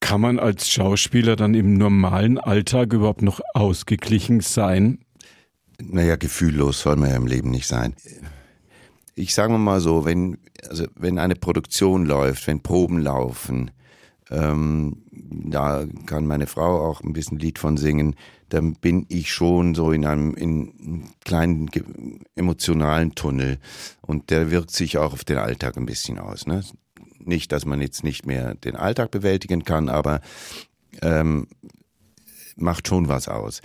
Kann 0.00 0.20
man 0.20 0.38
als 0.38 0.68
Schauspieler 0.68 1.36
dann 1.36 1.54
im 1.54 1.78
normalen 1.78 2.36
Alltag 2.36 2.92
überhaupt 2.92 3.22
noch 3.22 3.40
ausgeglichen 3.54 4.40
sein? 4.40 4.98
Naja, 5.80 6.16
gefühllos 6.16 6.80
soll 6.80 6.96
man 6.96 7.08
ja 7.08 7.16
im 7.16 7.26
Leben 7.26 7.50
nicht 7.50 7.66
sein 7.66 7.94
ich 9.14 9.34
sage 9.34 9.56
mal 9.56 9.80
so, 9.80 10.04
wenn, 10.04 10.38
also 10.68 10.86
wenn 10.96 11.18
eine 11.18 11.36
Produktion 11.36 12.04
läuft, 12.06 12.46
wenn 12.46 12.62
Proben 12.62 12.98
laufen, 12.98 13.70
ähm, 14.30 15.02
da 15.10 15.84
kann 16.06 16.26
meine 16.26 16.46
Frau 16.46 16.88
auch 16.88 17.02
ein 17.02 17.12
bisschen 17.12 17.38
Lied 17.38 17.58
von 17.58 17.76
singen, 17.76 18.16
dann 18.48 18.74
bin 18.74 19.06
ich 19.08 19.32
schon 19.32 19.74
so 19.74 19.92
in 19.92 20.04
einem, 20.04 20.34
in 20.34 20.72
einem 20.78 21.04
kleinen 21.24 21.70
emotionalen 22.34 23.14
Tunnel 23.14 23.58
und 24.00 24.30
der 24.30 24.50
wirkt 24.50 24.70
sich 24.70 24.98
auch 24.98 25.12
auf 25.12 25.24
den 25.24 25.38
Alltag 25.38 25.76
ein 25.76 25.86
bisschen 25.86 26.18
aus. 26.18 26.46
Ne? 26.46 26.62
Nicht, 27.18 27.52
dass 27.52 27.64
man 27.64 27.80
jetzt 27.80 28.04
nicht 28.04 28.26
mehr 28.26 28.54
den 28.54 28.76
Alltag 28.76 29.10
bewältigen 29.10 29.64
kann, 29.64 29.88
aber 29.88 30.20
ähm, 31.02 31.48
macht 32.56 32.88
schon 32.88 33.08
was 33.08 33.28
aus. 33.28 33.60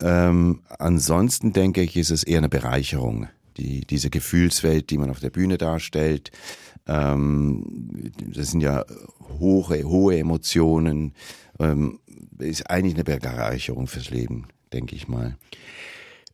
Ähm, 0.00 0.62
ansonsten 0.78 1.52
denke 1.52 1.82
ich, 1.82 1.96
ist 1.96 2.10
es 2.10 2.24
eher 2.24 2.38
eine 2.38 2.48
Bereicherung 2.48 3.28
die, 3.56 3.80
diese 3.82 4.10
Gefühlswelt, 4.10 4.90
die 4.90 4.98
man 4.98 5.10
auf 5.10 5.20
der 5.20 5.30
Bühne 5.30 5.58
darstellt. 5.58 6.30
Ähm, 6.86 8.12
das 8.34 8.50
sind 8.50 8.60
ja 8.60 8.84
hohe, 9.38 9.84
hohe 9.84 10.18
Emotionen. 10.18 11.14
Ähm, 11.58 12.00
ist 12.38 12.68
eigentlich 12.70 12.94
eine 12.94 13.04
Bereicherung 13.04 13.86
fürs 13.86 14.10
Leben, 14.10 14.48
denke 14.72 14.96
ich 14.96 15.08
mal. 15.08 15.36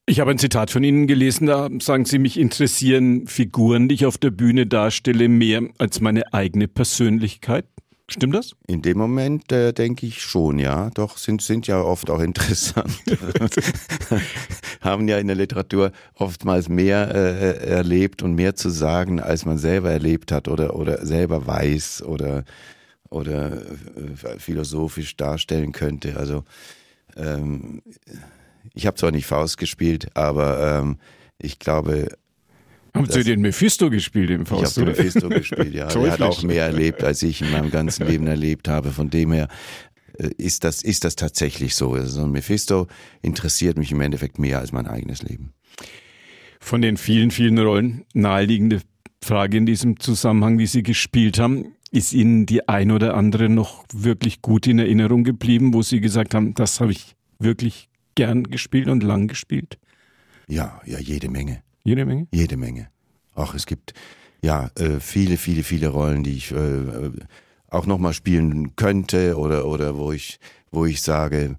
Ich 0.06 0.18
habe 0.18 0.32
ein 0.32 0.38
Zitat 0.38 0.70
von 0.70 0.82
Ihnen 0.82 1.06
gelesen, 1.06 1.46
da 1.46 1.68
sagen 1.80 2.04
Sie, 2.04 2.18
mich 2.18 2.38
interessieren 2.38 3.28
Figuren, 3.28 3.88
die 3.88 3.94
ich 3.94 4.06
auf 4.06 4.18
der 4.18 4.30
Bühne 4.30 4.66
darstelle, 4.66 5.28
mehr 5.28 5.62
als 5.78 6.00
meine 6.00 6.32
eigene 6.32 6.66
Persönlichkeit. 6.66 7.66
Stimmt 8.12 8.34
das? 8.34 8.56
In 8.66 8.82
dem 8.82 8.98
Moment 8.98 9.52
äh, 9.52 9.72
denke 9.72 10.04
ich 10.04 10.20
schon, 10.20 10.58
ja. 10.58 10.90
Doch, 10.90 11.16
sind, 11.16 11.42
sind 11.42 11.68
ja 11.68 11.80
oft 11.80 12.10
auch 12.10 12.18
interessant. 12.18 12.92
Haben 14.80 15.06
ja 15.06 15.18
in 15.18 15.28
der 15.28 15.36
Literatur 15.36 15.92
oftmals 16.14 16.68
mehr 16.68 17.14
äh, 17.14 17.64
erlebt 17.64 18.22
und 18.22 18.34
mehr 18.34 18.56
zu 18.56 18.68
sagen, 18.68 19.20
als 19.20 19.44
man 19.44 19.58
selber 19.58 19.92
erlebt 19.92 20.32
hat 20.32 20.48
oder, 20.48 20.74
oder 20.74 21.06
selber 21.06 21.46
weiß 21.46 22.02
oder, 22.02 22.44
oder 23.10 23.62
äh, 23.62 24.38
philosophisch 24.38 25.16
darstellen 25.16 25.70
könnte. 25.70 26.16
Also 26.16 26.42
ähm, 27.16 27.80
ich 28.74 28.86
habe 28.86 28.96
zwar 28.96 29.12
nicht 29.12 29.26
Faust 29.26 29.56
gespielt, 29.56 30.08
aber 30.16 30.80
ähm, 30.80 30.98
ich 31.38 31.60
glaube, 31.60 32.08
haben 32.94 33.06
Sie 33.10 33.24
den 33.24 33.40
Mephisto 33.40 33.90
gespielt 33.90 34.30
im 34.30 34.46
Faust? 34.46 34.76
Ich 34.76 34.82
habe 34.82 34.92
den 34.92 35.04
Mephisto 35.04 35.28
gespielt, 35.28 35.74
ja. 35.74 35.88
er 35.94 36.12
hat 36.12 36.22
auch 36.22 36.42
mehr 36.42 36.64
erlebt, 36.64 37.04
als 37.04 37.22
ich 37.22 37.40
in 37.40 37.50
meinem 37.52 37.70
ganzen 37.70 38.06
Leben 38.06 38.26
erlebt 38.26 38.68
habe. 38.68 38.90
Von 38.90 39.10
dem 39.10 39.32
her 39.32 39.48
äh, 40.18 40.30
ist 40.36 40.64
das, 40.64 40.82
ist 40.82 41.04
das 41.04 41.16
tatsächlich 41.16 41.74
so. 41.74 41.94
Also 41.94 42.24
ein 42.24 42.30
Mephisto 42.30 42.86
interessiert 43.22 43.78
mich 43.78 43.92
im 43.92 44.00
Endeffekt 44.00 44.38
mehr 44.38 44.58
als 44.58 44.72
mein 44.72 44.86
eigenes 44.86 45.22
Leben. 45.22 45.52
Von 46.60 46.82
den 46.82 46.96
vielen, 46.96 47.30
vielen 47.30 47.58
Rollen, 47.58 48.04
naheliegende 48.12 48.82
Frage 49.22 49.56
in 49.56 49.66
diesem 49.66 49.98
Zusammenhang, 49.98 50.58
die 50.58 50.66
Sie 50.66 50.82
gespielt 50.82 51.38
haben. 51.38 51.74
Ist 51.92 52.12
Ihnen 52.12 52.46
die 52.46 52.68
ein 52.68 52.90
oder 52.90 53.14
andere 53.14 53.48
noch 53.48 53.84
wirklich 53.92 54.42
gut 54.42 54.66
in 54.66 54.78
Erinnerung 54.78 55.24
geblieben, 55.24 55.74
wo 55.74 55.82
Sie 55.82 56.00
gesagt 56.00 56.34
haben, 56.34 56.54
das 56.54 56.80
habe 56.80 56.92
ich 56.92 57.16
wirklich 57.38 57.88
gern 58.14 58.44
gespielt 58.44 58.88
und 58.88 59.02
lang 59.02 59.26
gespielt? 59.26 59.78
Ja, 60.46 60.80
ja, 60.84 60.98
jede 60.98 61.28
Menge. 61.28 61.62
Jede 61.84 62.04
Menge? 62.04 62.26
Jede 62.32 62.56
Menge. 62.56 62.88
Ach, 63.34 63.54
es 63.54 63.66
gibt 63.66 63.94
ja 64.42 64.70
äh, 64.76 65.00
viele, 65.00 65.36
viele, 65.36 65.62
viele 65.62 65.88
Rollen, 65.88 66.22
die 66.22 66.36
ich 66.36 66.52
äh, 66.52 67.10
auch 67.68 67.86
nochmal 67.86 68.12
spielen 68.12 68.76
könnte 68.76 69.36
oder, 69.38 69.66
oder 69.66 69.96
wo 69.96 70.12
ich, 70.12 70.38
wo 70.70 70.84
ich 70.84 71.02
sage, 71.02 71.56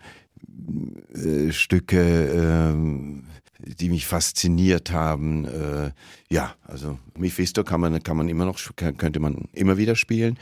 äh, 1.16 1.52
Stücke, 1.52 2.72
äh, 2.74 3.74
die 3.74 3.90
mich 3.90 4.08
fasziniert 4.08 4.92
haben. 4.92 5.46
Äh, 5.46 5.92
ja, 6.30 6.56
also 6.64 7.00
Mephisto 7.18 7.64
kann 7.64 7.82
man, 7.82 8.02
kann 8.04 8.18
man 8.18 8.30
immer 8.30 8.46
noch, 8.46 8.60
könnte 8.76 9.20
man 9.20 9.48
immer 9.54 9.78
wieder 9.78 9.96
spielen, 9.96 10.38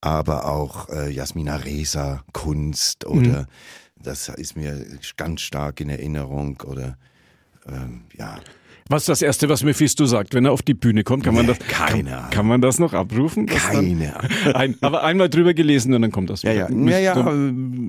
aber 0.00 0.46
auch 0.46 0.88
äh, 0.88 1.10
Jasmina 1.10 1.56
Reza, 1.56 2.24
Kunst 2.32 3.04
oder 3.06 3.42
mhm. 3.42 4.02
das 4.02 4.28
ist 4.28 4.56
mir 4.56 4.86
ganz 5.16 5.42
stark 5.42 5.80
in 5.80 5.90
Erinnerung 5.90 6.60
oder 6.64 6.96
ähm, 7.66 8.02
ja. 8.16 8.40
Was 8.90 9.02
ist 9.02 9.08
das 9.08 9.22
Erste, 9.22 9.48
was 9.48 9.62
Mephisto 9.62 10.04
sagt, 10.04 10.34
wenn 10.34 10.46
er 10.46 10.50
auf 10.50 10.62
die 10.62 10.74
Bühne 10.74 11.04
kommt? 11.04 11.22
Kann 11.22 11.36
man 11.36 11.46
das, 11.46 11.60
Keine 11.60 12.10
kann, 12.10 12.30
kann 12.30 12.46
man 12.48 12.60
das 12.60 12.80
noch 12.80 12.92
abrufen? 12.92 13.46
Keine 13.46 14.14
ein, 14.54 14.76
aber 14.80 15.04
einmal 15.04 15.30
drüber 15.30 15.54
gelesen 15.54 15.94
und 15.94 16.02
dann 16.02 16.10
kommt 16.10 16.28
das. 16.28 16.42
Ja, 16.42 16.50
ja, 16.50 16.68
ja, 16.68 16.98
ja, 16.98 17.40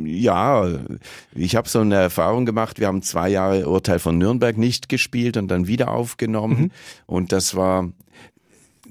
ja. 0.06 0.80
Ich 1.34 1.56
habe 1.56 1.68
so 1.68 1.80
eine 1.80 1.96
Erfahrung 1.96 2.46
gemacht. 2.46 2.80
Wir 2.80 2.86
haben 2.86 3.02
zwei 3.02 3.30
Jahre 3.30 3.68
Urteil 3.68 3.98
von 3.98 4.20
Nürnberg 4.20 4.60
nicht 4.60 4.90
gespielt 4.90 5.38
und 5.38 5.48
dann 5.48 5.66
wieder 5.66 5.90
aufgenommen. 5.90 6.60
Mhm. 6.62 6.72
Und 7.08 7.32
das 7.32 7.56
war, 7.56 7.90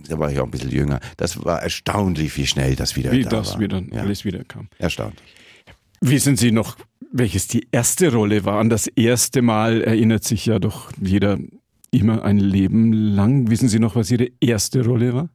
da 0.09 0.19
war 0.19 0.33
ich 0.33 0.41
auch 0.41 0.47
ein 0.47 0.51
bisschen 0.51 0.73
jünger. 0.73 0.99
Das 1.17 1.45
war 1.45 1.63
erstaunlich, 1.63 2.37
wie 2.37 2.49
schnell 2.49 2.75
das 2.75 2.97
wieder 2.97 3.13
wie 3.13 3.23
da 3.23 3.31
das 3.31 3.53
war. 3.53 3.61
wieder 3.61 3.81
ja. 3.93 4.01
alles 4.01 4.25
wieder 4.25 4.43
kam. 4.43 4.67
Erstaunlich. 4.79 5.23
Wissen 6.01 6.37
Sie 6.37 6.51
noch, 6.51 6.77
welches 7.13 7.47
die 7.47 7.69
erste 7.71 8.13
Rolle 8.13 8.45
war? 8.45 8.59
An 8.59 8.69
das 8.69 8.89
erste 8.89 9.43
Mal 9.43 9.81
erinnert 9.83 10.25
sich 10.25 10.47
ja 10.47 10.59
doch 10.59 10.91
jeder 11.01 11.39
immer 11.91 12.23
ein 12.25 12.39
Leben 12.39 12.93
lang. 12.93 13.51
Wissen 13.51 13.69
Sie 13.69 13.79
noch, 13.79 13.97
was 13.97 14.11
Ihre 14.11 14.29
erste 14.41 14.85
Rolle 14.85 15.15
war? 15.15 15.29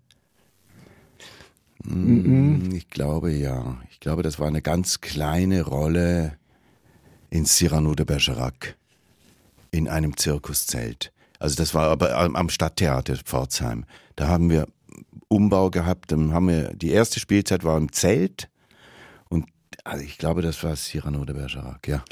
Mm, 1.84 2.74
ich 2.74 2.90
glaube 2.90 3.32
ja. 3.32 3.78
Ich 3.92 4.00
glaube, 4.00 4.24
das 4.24 4.40
war 4.40 4.48
eine 4.48 4.62
ganz 4.62 5.02
kleine 5.02 5.64
Rolle 5.64 6.38
in 7.30 7.46
Cyrano 7.46 7.96
de 7.96 8.06
Bergerac 8.06 8.78
in 9.72 9.88
einem 9.88 10.16
Zirkuszelt. 10.16 11.12
Also 11.40 11.56
das 11.56 11.74
war 11.74 11.90
aber 11.90 12.16
am 12.16 12.50
Stadttheater 12.50 13.18
Pforzheim. 13.18 13.86
Da 14.16 14.28
haben 14.28 14.50
wir 14.50 14.68
Umbau 15.28 15.70
gehabt. 15.70 16.12
Dann 16.12 16.34
haben 16.34 16.48
wir 16.48 16.74
die 16.74 16.92
erste 16.92 17.20
Spielzeit 17.20 17.64
war 17.64 17.78
im 17.78 17.92
Zelt 17.92 18.50
und 19.30 19.46
also 19.84 20.04
ich 20.04 20.18
glaube, 20.18 20.42
das 20.42 20.64
war 20.64 20.76
Cyrano 20.76 21.26
de 21.26 21.36
Bergerac. 21.36 21.88
Ja. 21.88 22.04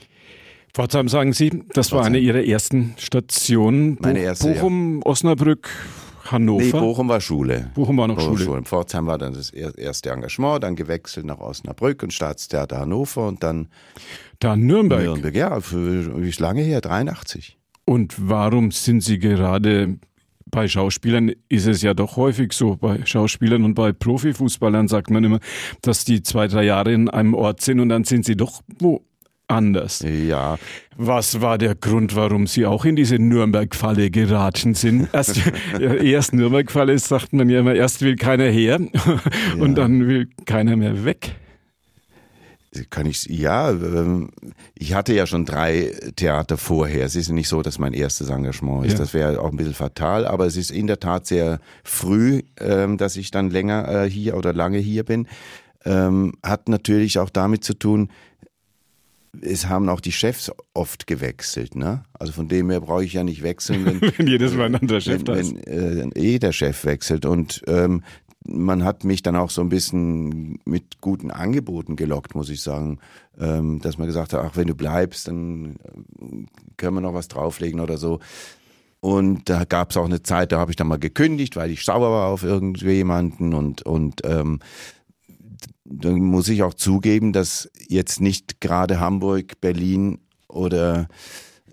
Pforzheim 0.74 1.08
sagen 1.08 1.34
Sie, 1.34 1.50
das 1.50 1.90
Pforzheim. 1.90 1.98
war 2.00 2.06
eine 2.06 2.18
Ihrer 2.18 2.44
ersten 2.44 2.96
Stationen. 2.98 3.98
Meine 4.02 4.20
erste, 4.20 4.54
Bochum, 4.54 4.96
ja. 4.98 5.06
Osnabrück, 5.06 5.70
Hannover. 6.26 6.64
Nee, 6.64 6.72
Bochum 6.72 7.10
war 7.10 7.22
Schule. 7.22 7.70
Bochum 7.76 7.98
war 7.98 8.08
noch 8.08 8.16
Bochum 8.16 8.38
Schule. 8.38 8.46
Schule. 8.46 8.64
Pforzheim 8.64 9.06
war 9.06 9.20
dann 9.20 9.34
das 9.34 9.52
erste 9.52 10.10
Engagement, 10.10 10.64
dann 10.64 10.76
gewechselt 10.76 11.28
nach 11.28 11.40
Osnabrück 11.40 12.02
und 12.02 12.12
Staatstheater 12.12 12.80
Hannover 12.80 13.28
und 13.28 13.44
dann. 13.44 13.68
Da 14.40 14.56
Nürnberg. 14.56 15.04
Nürnberg, 15.04 15.36
ja, 15.36 15.60
wie 15.72 16.34
lange 16.40 16.62
her? 16.62 16.82
83. 16.82 17.58
Und 17.86 18.16
warum 18.18 18.72
sind 18.72 19.02
Sie 19.02 19.20
gerade 19.20 20.00
bei 20.46 20.68
Schauspielern 20.68 21.34
ist 21.50 21.68
es 21.68 21.82
ja 21.82 21.94
doch 21.94 22.16
häufig 22.16 22.54
so, 22.54 22.76
bei 22.76 23.06
Schauspielern 23.06 23.64
und 23.64 23.74
bei 23.74 23.92
Profifußballern 23.92 24.88
sagt 24.88 25.10
man 25.10 25.24
immer, 25.24 25.40
dass 25.82 26.06
die 26.06 26.22
zwei, 26.22 26.48
drei 26.48 26.64
Jahre 26.64 26.94
in 26.94 27.10
einem 27.10 27.34
Ort 27.34 27.62
sind 27.62 27.80
und 27.80 27.90
dann 27.90 28.04
sind 28.04 28.24
sie 28.24 28.36
doch 28.36 28.62
wo 28.80 29.04
anders. 29.48 30.04
Ja. 30.06 30.58
Was 30.96 31.42
war 31.42 31.58
der 31.58 31.76
Grund, 31.76 32.16
warum 32.16 32.48
Sie 32.48 32.66
auch 32.66 32.86
in 32.86 32.96
diese 32.96 33.18
Nürnberg-Falle 33.18 34.10
geraten 34.10 34.74
sind? 34.74 35.10
Erst, 35.14 35.42
erst 35.80 36.34
Nürnberg-Falle 36.34 36.98
sagt 37.00 37.34
man 37.34 37.50
ja 37.50 37.60
immer, 37.60 37.74
erst 37.74 38.02
will 38.02 38.16
keiner 38.16 38.46
her 38.46 38.80
und 39.60 39.70
ja. 39.70 39.76
dann 39.76 40.08
will 40.08 40.30
keiner 40.46 40.76
mehr 40.76 41.06
weg. 41.06 41.36
Kann 42.90 43.06
ich, 43.06 43.26
ja, 43.26 43.70
ähm, 43.70 44.32
ich 44.74 44.96
hatte 44.96 45.14
ja 45.14 45.28
schon 45.28 45.46
drei 45.46 45.94
Theater 46.16 46.58
vorher. 46.58 47.06
Es 47.06 47.16
ist 47.16 47.30
nicht 47.30 47.48
so, 47.48 47.62
dass 47.62 47.78
mein 47.78 47.94
erstes 47.94 48.30
Engagement 48.30 48.86
ist. 48.86 48.94
Ja. 48.94 48.98
Das 49.00 49.14
wäre 49.14 49.40
auch 49.40 49.52
ein 49.52 49.58
bisschen 49.58 49.76
fatal, 49.76 50.26
aber 50.26 50.48
es 50.48 50.58
ist 50.58 50.72
in 50.72 50.88
der 50.88 51.00
Tat 51.00 51.28
sehr 51.28 51.60
früh, 51.84 52.42
ähm, 52.60 52.98
dass 52.98 53.16
ich 53.16 53.30
dann 53.30 53.52
länger 53.52 53.88
äh, 54.06 54.10
hier 54.10 54.36
oder 54.36 54.54
lange 54.54 54.80
hier 54.80 55.04
bin. 55.04 55.28
Ähm, 55.86 56.34
hat 56.42 56.68
natürlich 56.68 57.20
auch 57.20 57.30
damit 57.30 57.64
zu 57.64 57.74
tun, 57.76 58.10
es 59.42 59.68
haben 59.68 59.90
auch 59.90 60.00
die 60.00 60.12
Chefs 60.12 60.52
oft 60.74 61.08
gewechselt, 61.08 61.76
ne? 61.76 62.04
Also 62.14 62.34
von 62.34 62.48
dem 62.48 62.70
her 62.70 62.82
brauche 62.82 63.04
ich 63.04 63.14
ja 63.14 63.24
nicht 63.24 63.44
wechseln, 63.44 63.86
wenn, 63.86 64.02
wenn 64.18 64.28
jedes 64.28 64.54
Mal 64.54 64.66
ein 64.66 64.76
anderer 64.76 65.02
Chef 65.02 65.24
da 65.24 65.34
ist. 65.34 65.56
Wenn 65.66 66.12
äh, 66.12 66.20
eh 66.20 66.40
der 66.40 66.52
Chef 66.52 66.86
wechselt. 66.86 67.26
Und 67.26 67.64
ähm, 67.68 68.04
man 68.46 68.84
hat 68.84 69.04
mich 69.04 69.24
dann 69.24 69.36
auch 69.36 69.50
so 69.50 69.62
ein 69.62 69.70
bisschen 69.70 70.60
mit 70.66 71.02
guten 71.02 71.32
Angeboten 71.32 71.96
gelockt, 71.96 72.36
muss 72.36 72.50
ich 72.50 72.62
sagen. 72.62 73.00
Ähm, 73.40 73.80
dass 73.82 73.98
man 73.98 74.06
gesagt 74.06 74.34
hat, 74.34 74.46
ach, 74.46 74.56
wenn 74.56 74.68
du 74.68 74.76
bleibst, 74.76 75.28
dann 75.28 75.78
äh, 76.22 76.46
können 76.78 76.96
wir 76.96 77.02
noch 77.02 77.16
was 77.16 77.28
drauflegen 77.28 77.80
oder 77.80 77.98
so. 77.98 78.20
Und 79.00 79.50
da 79.50 79.66
gab 79.66 79.92
es 79.92 79.98
auch 79.98 80.06
eine 80.06 80.24
Zeit, 80.24 80.52
da 80.52 80.60
habe 80.60 80.72
ich 80.72 80.78
dann 80.78 80.88
mal 80.88 81.00
gekündigt, 81.00 81.56
weil 81.56 81.72
ich 81.72 81.84
sauer 81.84 82.10
war 82.10 82.28
auf 82.28 82.44
irgendjemanden 82.44 83.54
und, 83.54 83.82
und 83.82 84.22
ähm, 84.24 84.60
dann 85.86 86.16
muss 86.22 86.48
ich 86.50 86.64
auch 86.64 86.74
zugeben, 86.74 87.34
dass 87.34 87.70
jetzt 87.88 88.22
nicht 88.22 88.62
gerade 88.62 89.00
Hamburg, 89.00 89.60
Berlin 89.62 90.20
oder 90.48 91.08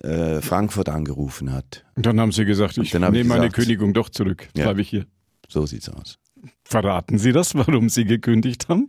äh, 0.02 0.40
Frankfurt 0.40 0.88
angerufen 0.88 1.52
hat. 1.52 1.84
Und 1.94 2.06
dann 2.06 2.20
haben 2.20 2.32
Sie 2.32 2.44
gesagt, 2.44 2.78
ich 2.78 2.92
nehme 2.92 3.10
gesagt, 3.10 3.28
meine 3.28 3.50
Kündigung 3.50 3.92
doch 3.92 4.08
zurück, 4.08 4.48
ja, 4.56 4.64
bleibe 4.64 4.80
ich 4.80 4.88
hier. 4.88 5.06
So 5.48 5.66
sieht's 5.66 5.88
aus. 5.88 6.18
Verraten 6.64 7.18
Sie 7.18 7.32
das, 7.32 7.54
warum 7.54 7.88
Sie 7.88 8.04
gekündigt 8.04 8.68
haben? 8.68 8.88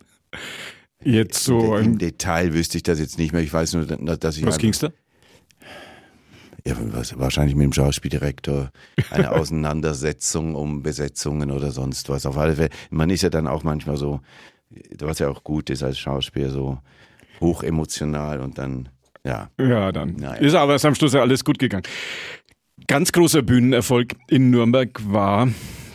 Jetzt 1.04 1.44
so 1.44 1.76
Im, 1.76 1.94
Im 1.94 1.98
Detail 1.98 2.54
wüsste 2.54 2.78
ich 2.78 2.84
das 2.84 3.00
jetzt 3.00 3.18
nicht 3.18 3.34
mehr. 3.34 3.42
Ich 3.42 3.52
weiß 3.52 3.74
nur, 3.74 3.86
dass 3.86 4.38
ich. 4.38 4.46
Was 4.46 4.58
ging's 4.58 4.80
da? 4.80 4.92
Ja, 6.66 6.76
wahrscheinlich 7.16 7.56
mit 7.56 7.64
dem 7.64 7.74
Schauspieldirektor 7.74 8.70
eine 9.10 9.32
Auseinandersetzung 9.32 10.54
um 10.54 10.84
Besetzungen 10.84 11.50
oder 11.50 11.72
sonst 11.72 12.08
was. 12.10 12.28
Auf 12.28 12.38
alle 12.38 12.56
Fälle, 12.56 12.70
man 12.92 13.10
ist 13.10 13.24
ja 13.24 13.30
dann 13.30 13.48
auch 13.48 13.64
manchmal 13.64 13.98
so, 13.98 14.22
was 15.00 15.20
ja 15.20 15.30
auch 15.30 15.44
gut 15.44 15.70
ist 15.70 15.84
als 15.84 16.00
Schauspieler, 16.00 16.50
so 16.50 16.80
hochemotional 17.40 18.40
und 18.42 18.58
dann, 18.58 18.90
ja. 19.26 19.50
Ja, 19.60 19.92
dann 19.92 20.16
naja. 20.16 20.36
ist 20.36 20.56
aber 20.56 20.76
es 20.76 20.86
am 20.86 20.96
Schluss 20.96 21.14
ja 21.14 21.22
alles 21.22 21.44
gut 21.44 21.60
gegangen. 21.60 21.84
Ganz 22.88 23.12
großer 23.12 23.42
Bühnenerfolg 23.42 24.16
in 24.28 24.50
Nürnberg 24.50 25.00
war 25.06 25.48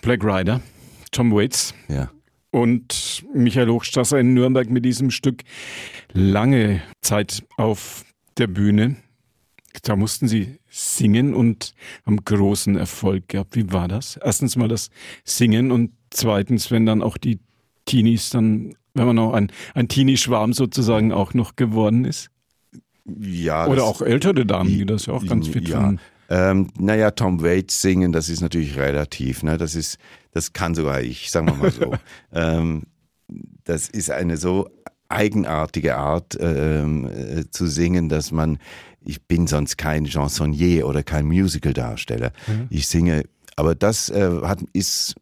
Black 0.03 0.23
Rider. 0.23 0.61
Tom 1.11 1.33
Waits. 1.33 1.75
Ja. 1.89 2.11
Und 2.51 3.25
Michael 3.35 3.69
Hochstrasser 3.69 4.19
in 4.19 4.35
Nürnberg 4.35 4.71
mit 4.71 4.85
diesem 4.85 5.11
Stück 5.11 5.43
lange 6.13 6.83
Zeit 7.01 7.45
auf 7.57 8.05
der 8.39 8.47
Bühne. 8.47 8.97
Da 9.83 9.97
mussten 9.97 10.27
sie 10.27 10.59
singen 10.69 11.35
und 11.35 11.75
haben 12.07 12.25
großen 12.25 12.77
Erfolg 12.77 13.29
gehabt. 13.29 13.57
Wie 13.57 13.73
war 13.73 13.89
das? 13.89 14.17
Erstens 14.17 14.57
mal 14.57 14.69
das 14.69 14.91
Singen 15.25 15.71
und 15.71 15.93
zweitens, 16.11 16.71
wenn 16.71 16.87
dann 16.87 17.03
auch 17.03 17.19
die 17.19 17.41
Teenies 17.87 18.31
dann, 18.31 18.75
wenn 18.95 19.07
man 19.07 19.19
auch 19.19 19.33
ein, 19.33 19.51
ein 19.75 19.89
Teenie-Schwarm 19.89 20.53
sozusagen 20.53 21.13
auch 21.13 21.35
noch 21.35 21.57
geworden 21.57 22.05
ist. 22.05 22.31
Ja. 23.07 23.67
Oder 23.67 23.85
auch 23.85 24.03
ältere 24.03 24.45
Damen, 24.45 24.71
die 24.71 24.85
das 24.85 25.07
ja 25.07 25.15
auch 25.15 25.25
ganz 25.25 25.49
fit 25.49 25.69
ja. 25.69 25.81
fanden. 25.81 26.01
Ähm, 26.29 26.69
naja, 26.79 27.13
Tom 27.13 27.43
Waits 27.43 27.81
singen, 27.81 28.13
das 28.13 28.29
ist 28.29 28.41
natürlich 28.41 28.77
relativ. 28.77 29.43
Ne? 29.43 29.59
Das 29.59 29.75
ist, 29.75 29.99
das 30.33 30.53
kann 30.53 30.75
sogar 30.75 31.01
ich, 31.01 31.31
sagen 31.31 31.47
wir 31.47 31.55
mal 31.55 31.71
so. 31.71 31.95
ähm, 32.33 32.83
das 33.65 33.89
ist 33.89 34.11
eine 34.11 34.37
so 34.37 34.69
eigenartige 35.09 35.97
Art 35.97 36.37
ähm, 36.41 37.09
äh, 37.09 37.49
zu 37.51 37.67
singen, 37.67 38.09
dass 38.09 38.33
man, 38.33 38.59
ich 39.05 39.23
bin 39.23 39.47
sonst 39.47 39.79
kein 39.79 40.07
Chansonnier 40.07 40.87
oder 40.87 41.05
kein 41.05 41.27
Musical-Darsteller. 41.27 42.33
Mhm. 42.49 42.67
Ich 42.71 42.89
singe, 42.89 43.25
aber 43.55 43.77
das 43.77 44.11
äh, 44.11 44.41
hat, 44.43 44.61
ist 44.73 45.15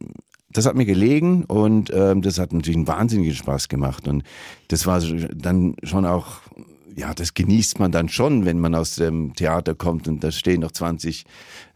das 0.54 0.66
hat 0.66 0.76
mir 0.76 0.86
gelegen 0.86 1.44
und 1.44 1.90
ähm, 1.92 2.22
das 2.22 2.38
hat 2.38 2.52
natürlich 2.52 2.76
einen 2.76 2.86
wahnsinnigen 2.86 3.34
Spaß 3.34 3.68
gemacht. 3.68 4.08
Und 4.08 4.22
das 4.68 4.86
war 4.86 5.00
dann 5.00 5.76
schon 5.82 6.06
auch, 6.06 6.40
ja, 6.96 7.12
das 7.12 7.34
genießt 7.34 7.80
man 7.80 7.90
dann 7.90 8.08
schon, 8.08 8.44
wenn 8.44 8.60
man 8.60 8.74
aus 8.74 8.94
dem 8.94 9.34
Theater 9.34 9.74
kommt 9.74 10.06
und 10.06 10.22
da 10.22 10.30
stehen 10.30 10.60
noch 10.60 10.70
20 10.70 11.24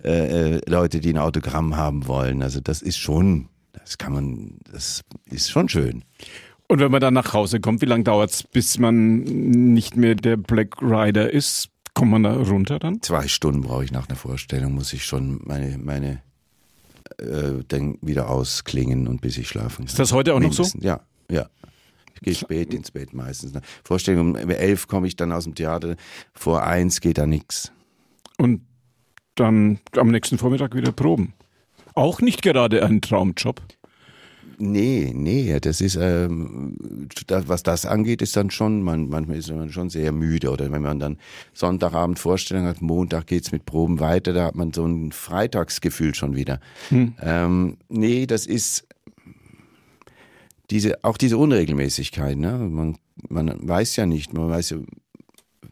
äh, 0.04 0.56
äh, 0.56 0.60
Leute, 0.66 1.00
die 1.00 1.10
ein 1.10 1.18
Autogramm 1.18 1.76
haben 1.76 2.06
wollen. 2.06 2.40
Also 2.40 2.60
das 2.60 2.80
ist 2.80 2.98
schon, 2.98 3.48
das 3.72 3.98
kann 3.98 4.12
man, 4.12 4.58
das 4.72 5.02
ist 5.26 5.50
schon 5.50 5.68
schön. 5.68 6.04
Und 6.68 6.78
wenn 6.78 6.92
man 6.92 7.00
dann 7.00 7.14
nach 7.14 7.32
Hause 7.32 7.60
kommt, 7.60 7.82
wie 7.82 7.86
lange 7.86 8.04
dauert 8.04 8.30
es, 8.30 8.42
bis 8.44 8.78
man 8.78 9.22
nicht 9.74 9.96
mehr 9.96 10.14
der 10.14 10.36
Black 10.36 10.80
Rider 10.80 11.32
ist? 11.32 11.70
Kommt 11.94 12.12
man 12.12 12.22
da 12.22 12.34
runter 12.34 12.78
dann? 12.78 13.02
Zwei 13.02 13.26
Stunden 13.26 13.62
brauche 13.62 13.82
ich 13.82 13.90
nach 13.90 14.08
einer 14.08 14.16
Vorstellung, 14.16 14.74
muss 14.74 14.92
ich 14.92 15.04
schon 15.04 15.40
meine, 15.44 15.78
meine 15.78 16.22
äh, 17.18 17.64
dann 17.68 17.98
wieder 18.00 18.28
ausklingen 18.28 19.08
und 19.08 19.20
bis 19.20 19.38
ich 19.38 19.48
schlafen 19.48 19.78
kann. 19.78 19.86
Ist 19.86 19.98
das 19.98 20.12
heute 20.12 20.34
auch 20.34 20.40
Mindestens. 20.40 20.74
noch 20.74 20.82
so? 20.82 20.86
Ja, 20.86 21.00
ja. 21.30 21.46
Ich 22.14 22.20
gehe 22.22 22.34
spät 22.34 22.74
ins 22.74 22.90
Bett 22.90 23.14
meistens. 23.14 23.52
Vorstellung 23.84 24.34
um 24.34 24.36
elf 24.50 24.88
komme 24.88 25.06
ich 25.06 25.16
dann 25.16 25.30
aus 25.30 25.44
dem 25.44 25.54
Theater, 25.54 25.96
vor 26.34 26.64
eins 26.64 27.00
geht 27.00 27.18
da 27.18 27.26
nichts. 27.26 27.72
Und 28.38 28.62
dann 29.36 29.78
am 29.96 30.08
nächsten 30.08 30.38
Vormittag 30.38 30.74
wieder 30.74 30.92
proben. 30.92 31.34
Auch 31.94 32.20
nicht 32.20 32.42
gerade 32.42 32.84
ein 32.84 33.00
Traumjob. 33.00 33.62
Nee, 34.60 35.12
nee, 35.14 35.60
das 35.60 35.80
ist, 35.80 35.96
ähm, 35.96 36.76
das, 37.28 37.46
was 37.46 37.62
das 37.62 37.86
angeht, 37.86 38.22
ist 38.22 38.36
dann 38.36 38.50
schon, 38.50 38.82
man, 38.82 39.08
manchmal 39.08 39.36
ist 39.36 39.52
man 39.52 39.70
schon 39.70 39.88
sehr 39.88 40.10
müde. 40.10 40.50
Oder 40.50 40.72
wenn 40.72 40.82
man 40.82 40.98
dann 40.98 41.18
Sonntagabend 41.52 42.18
Vorstellung 42.18 42.66
hat, 42.66 42.82
Montag 42.82 43.28
geht's 43.28 43.52
mit 43.52 43.66
Proben 43.66 44.00
weiter, 44.00 44.32
da 44.32 44.46
hat 44.46 44.56
man 44.56 44.72
so 44.72 44.84
ein 44.84 45.12
Freitagsgefühl 45.12 46.14
schon 46.14 46.34
wieder. 46.34 46.60
Hm. 46.88 47.14
Ähm, 47.22 47.76
nee, 47.88 48.26
das 48.26 48.46
ist 48.46 48.88
diese, 50.70 51.04
auch 51.04 51.16
diese 51.16 51.38
Unregelmäßigkeit. 51.38 52.36
Ne? 52.36 52.58
Man, 52.58 52.98
man 53.28 53.56
weiß 53.68 53.94
ja 53.94 54.06
nicht, 54.06 54.32
man 54.32 54.50
weiß 54.50 54.70
ja, 54.70 54.78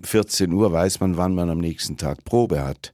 14 0.02 0.52
Uhr 0.52 0.72
weiß 0.72 1.00
man, 1.00 1.16
wann 1.16 1.34
man 1.34 1.50
am 1.50 1.58
nächsten 1.58 1.96
Tag 1.96 2.24
Probe 2.24 2.64
hat. 2.64 2.92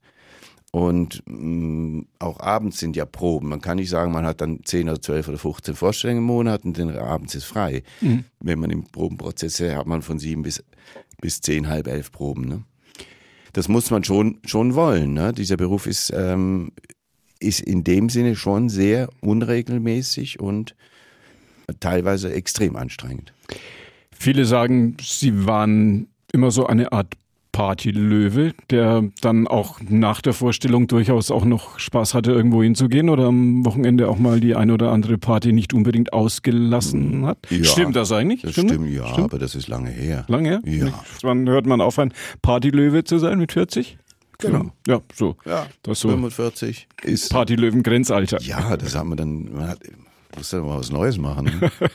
Und 0.72 1.22
mh, 1.26 2.04
auch 2.18 2.40
abends 2.40 2.78
sind 2.78 2.96
ja 2.96 3.04
Proben. 3.04 3.50
Man 3.50 3.60
kann 3.60 3.76
nicht 3.76 3.90
sagen, 3.90 4.10
man 4.10 4.24
hat 4.24 4.40
dann 4.40 4.60
10 4.64 4.88
oder 4.88 5.00
12 5.00 5.28
oder 5.28 5.38
15 5.38 5.74
Vorstellungen 5.74 6.20
im 6.20 6.24
Monat 6.24 6.64
und 6.64 6.78
dann 6.78 6.96
abends 6.96 7.34
ist 7.34 7.44
frei. 7.44 7.82
Mhm. 8.00 8.24
Wenn 8.40 8.58
man 8.58 8.70
im 8.70 8.84
Probenprozess 8.84 9.60
ist, 9.60 9.74
hat 9.74 9.86
man 9.86 10.00
von 10.00 10.18
sieben 10.18 10.42
bis, 10.42 10.64
bis 11.20 11.42
zehn, 11.42 11.68
halb 11.68 11.88
elf 11.88 12.10
Proben. 12.10 12.48
Ne? 12.48 12.64
Das 13.52 13.68
muss 13.68 13.90
man 13.90 14.02
schon, 14.02 14.38
schon 14.46 14.74
wollen. 14.74 15.12
Ne? 15.12 15.34
Dieser 15.34 15.58
Beruf 15.58 15.86
ist, 15.86 16.10
ähm, 16.16 16.72
ist 17.38 17.60
in 17.60 17.84
dem 17.84 18.08
Sinne 18.08 18.34
schon 18.34 18.70
sehr 18.70 19.10
unregelmäßig 19.20 20.40
und 20.40 20.74
teilweise 21.80 22.32
extrem 22.32 22.76
anstrengend. 22.76 23.34
Viele 24.10 24.46
sagen, 24.46 24.96
sie 25.02 25.44
waren 25.46 26.08
immer 26.32 26.50
so 26.50 26.66
eine 26.66 26.92
Art 26.92 27.14
Partylöwe, 27.52 28.54
der 28.70 29.04
dann 29.20 29.46
auch 29.46 29.78
nach 29.86 30.22
der 30.22 30.32
Vorstellung 30.32 30.86
durchaus 30.86 31.30
auch 31.30 31.44
noch 31.44 31.78
Spaß 31.78 32.14
hatte, 32.14 32.32
irgendwo 32.32 32.62
hinzugehen 32.62 33.10
oder 33.10 33.26
am 33.26 33.64
Wochenende 33.64 34.08
auch 34.08 34.18
mal 34.18 34.40
die 34.40 34.56
eine 34.56 34.72
oder 34.72 34.90
andere 34.90 35.18
Party 35.18 35.52
nicht 35.52 35.74
unbedingt 35.74 36.12
ausgelassen 36.12 37.26
hat. 37.26 37.38
Ja, 37.50 37.64
stimmt 37.64 37.94
das 37.94 38.10
eigentlich? 38.10 38.42
Das 38.42 38.52
stimmt, 38.52 38.70
stimmt 38.70 38.90
ja, 38.90 39.06
stimmt? 39.06 39.26
aber 39.26 39.38
das 39.38 39.54
ist 39.54 39.68
lange 39.68 39.90
her. 39.90 40.24
Lange 40.28 40.48
her? 40.48 40.62
Ja. 40.64 41.04
Wann 41.20 41.48
hört 41.48 41.66
man 41.66 41.80
auf, 41.80 41.98
ein 41.98 42.12
Partylöwe 42.40 43.04
zu 43.04 43.18
sein 43.18 43.38
mit 43.38 43.52
40? 43.52 43.98
Genau. 44.38 44.72
Ja, 44.86 45.00
so. 45.14 45.36
Ja, 45.44 45.66
das 45.82 46.00
so 46.00 46.08
45 46.08 46.88
ist. 47.04 47.30
Partylöwen-Grenzalter. 47.30 48.40
Ja, 48.40 48.76
das 48.76 48.96
haben 48.96 49.10
wir 49.10 49.16
dann, 49.16 49.52
man 49.52 49.68
hat, 49.68 49.78
muss 50.36 50.50
ja 50.50 50.60
mal 50.60 50.78
was 50.78 50.90
Neues 50.90 51.18
machen. 51.18 51.44
Ne? 51.44 51.70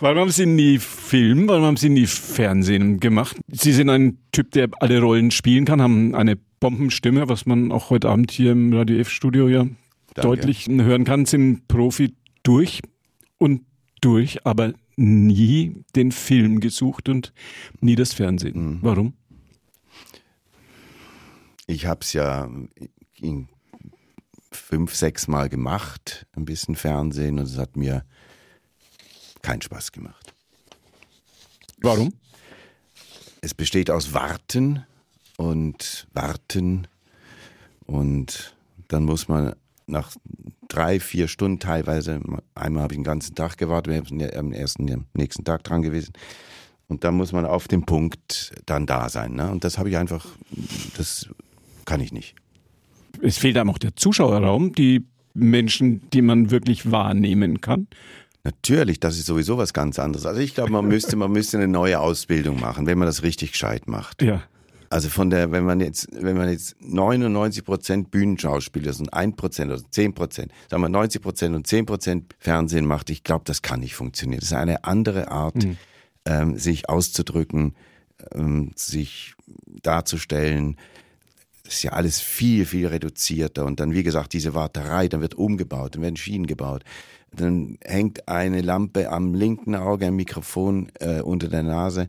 Warum 0.00 0.18
haben 0.18 0.30
Sie 0.30 0.46
nie 0.46 0.78
Film, 0.78 1.48
warum 1.48 1.64
haben 1.64 1.76
Sie 1.76 1.88
nie 1.88 2.06
Fernsehen 2.06 3.00
gemacht? 3.00 3.36
Sie 3.48 3.72
sind 3.72 3.88
ein 3.88 4.18
Typ, 4.32 4.50
der 4.52 4.68
alle 4.80 5.00
Rollen 5.00 5.30
spielen 5.30 5.64
kann, 5.64 5.80
haben 5.80 6.14
eine 6.14 6.36
Bombenstimme, 6.60 7.28
was 7.28 7.46
man 7.46 7.72
auch 7.72 7.90
heute 7.90 8.08
Abend 8.08 8.30
hier 8.30 8.52
im 8.52 8.72
Radio 8.72 8.98
F-Studio 8.98 9.48
ja 9.48 9.60
Danke. 9.60 9.76
deutlich 10.22 10.68
hören 10.68 11.04
kann, 11.04 11.24
sind 11.24 11.66
Profi 11.68 12.14
durch 12.42 12.82
und 13.38 13.62
durch, 14.00 14.44
aber 14.46 14.72
nie 14.96 15.84
den 15.94 16.12
Film 16.12 16.60
gesucht 16.60 17.08
und 17.08 17.32
nie 17.80 17.94
das 17.94 18.12
Fernsehen. 18.12 18.74
Mhm. 18.74 18.78
Warum? 18.82 19.14
Ich 21.66 21.86
habe 21.86 22.00
es 22.02 22.12
ja 22.12 22.48
fünf, 24.50 24.94
sechs 24.94 25.28
Mal 25.28 25.48
gemacht, 25.48 26.26
ein 26.32 26.44
bisschen 26.44 26.74
Fernsehen 26.74 27.38
und 27.38 27.46
es 27.46 27.58
hat 27.58 27.76
mir 27.76 28.04
keinen 29.48 29.62
Spaß 29.62 29.92
gemacht. 29.92 30.34
Warum? 31.80 32.12
Es 33.40 33.54
besteht 33.54 33.90
aus 33.90 34.12
Warten 34.12 34.84
und 35.38 36.06
Warten 36.12 36.86
und 37.86 38.54
dann 38.88 39.04
muss 39.04 39.26
man 39.26 39.54
nach 39.86 40.14
drei, 40.68 41.00
vier 41.00 41.28
Stunden 41.28 41.60
teilweise, 41.60 42.20
einmal 42.54 42.82
habe 42.82 42.92
ich 42.92 42.98
den 42.98 43.04
ganzen 43.04 43.34
Tag 43.34 43.56
gewartet, 43.56 43.94
wir 43.94 44.04
sind 44.04 44.36
am 44.36 44.52
ersten, 44.52 44.92
am 44.92 45.06
nächsten 45.14 45.44
Tag 45.44 45.64
dran 45.64 45.80
gewesen. 45.80 46.12
Und 46.88 47.04
dann 47.04 47.14
muss 47.16 47.32
man 47.32 47.46
auf 47.46 47.68
dem 47.68 47.86
Punkt 47.86 48.52
dann 48.66 48.84
da 48.84 49.08
sein. 49.08 49.32
Ne? 49.34 49.50
Und 49.50 49.64
das 49.64 49.78
habe 49.78 49.88
ich 49.88 49.96
einfach, 49.96 50.26
das 50.98 51.26
kann 51.86 52.02
ich 52.02 52.12
nicht. 52.12 52.34
Es 53.22 53.38
fehlt 53.38 53.56
einem 53.56 53.70
auch 53.70 53.78
der 53.78 53.96
Zuschauerraum, 53.96 54.72
die 54.74 55.06
Menschen, 55.32 56.02
die 56.10 56.20
man 56.20 56.50
wirklich 56.50 56.90
wahrnehmen 56.90 57.62
kann. 57.62 57.86
Natürlich, 58.44 59.00
das 59.00 59.18
ist 59.18 59.26
sowieso 59.26 59.58
was 59.58 59.72
ganz 59.72 59.98
anderes. 59.98 60.26
Also 60.26 60.40
ich 60.40 60.54
glaube, 60.54 60.70
man 60.70 60.84
müsste, 60.88 61.16
man 61.16 61.32
müsste 61.32 61.58
eine 61.58 61.68
neue 61.68 62.00
Ausbildung 62.00 62.60
machen, 62.60 62.86
wenn 62.86 62.98
man 62.98 63.06
das 63.06 63.22
richtig 63.22 63.52
gescheit 63.52 63.88
macht. 63.88 64.22
Ja. 64.22 64.42
Also 64.90 65.10
von 65.10 65.28
der, 65.28 65.52
wenn 65.52 65.64
man 65.64 65.80
jetzt, 65.80 66.08
wenn 66.12 66.36
man 66.36 66.48
jetzt 66.48 66.76
99 66.80 67.64
Prozent 67.64 68.10
Bühnenschauspieler 68.10 68.94
und 68.98 69.12
1 69.12 69.36
Prozent 69.36 69.70
oder 69.70 69.82
10 69.90 70.14
Prozent, 70.14 70.52
sagen 70.70 70.82
wir 70.82 70.88
90 70.88 71.20
Prozent 71.20 71.54
und 71.54 71.66
10 71.66 71.84
Prozent 71.84 72.34
Fernsehen 72.38 72.86
macht, 72.86 73.10
ich 73.10 73.22
glaube, 73.22 73.44
das 73.44 73.60
kann 73.60 73.80
nicht 73.80 73.94
funktionieren. 73.94 74.40
Das 74.40 74.50
ist 74.50 74.56
eine 74.56 74.84
andere 74.84 75.30
Art, 75.30 75.56
mhm. 75.56 75.76
ähm, 76.24 76.58
sich 76.58 76.88
auszudrücken, 76.88 77.74
ähm, 78.32 78.72
sich 78.76 79.34
darzustellen. 79.82 80.76
Das 81.64 81.74
ist 81.74 81.82
ja 81.82 81.92
alles 81.92 82.20
viel, 82.20 82.64
viel 82.64 82.86
reduzierter. 82.86 83.66
Und 83.66 83.80
dann, 83.80 83.92
wie 83.92 84.02
gesagt, 84.02 84.32
diese 84.32 84.54
Warterei, 84.54 85.08
dann 85.08 85.20
wird 85.20 85.34
umgebaut, 85.34 85.96
dann 85.96 86.02
werden 86.02 86.16
Schienen 86.16 86.46
gebaut. 86.46 86.82
Dann 87.32 87.78
hängt 87.84 88.28
eine 88.28 88.62
Lampe 88.62 89.10
am 89.10 89.34
linken 89.34 89.74
Auge, 89.74 90.06
ein 90.06 90.16
Mikrofon 90.16 90.90
äh, 91.00 91.20
unter 91.20 91.48
der 91.48 91.62
Nase. 91.62 92.08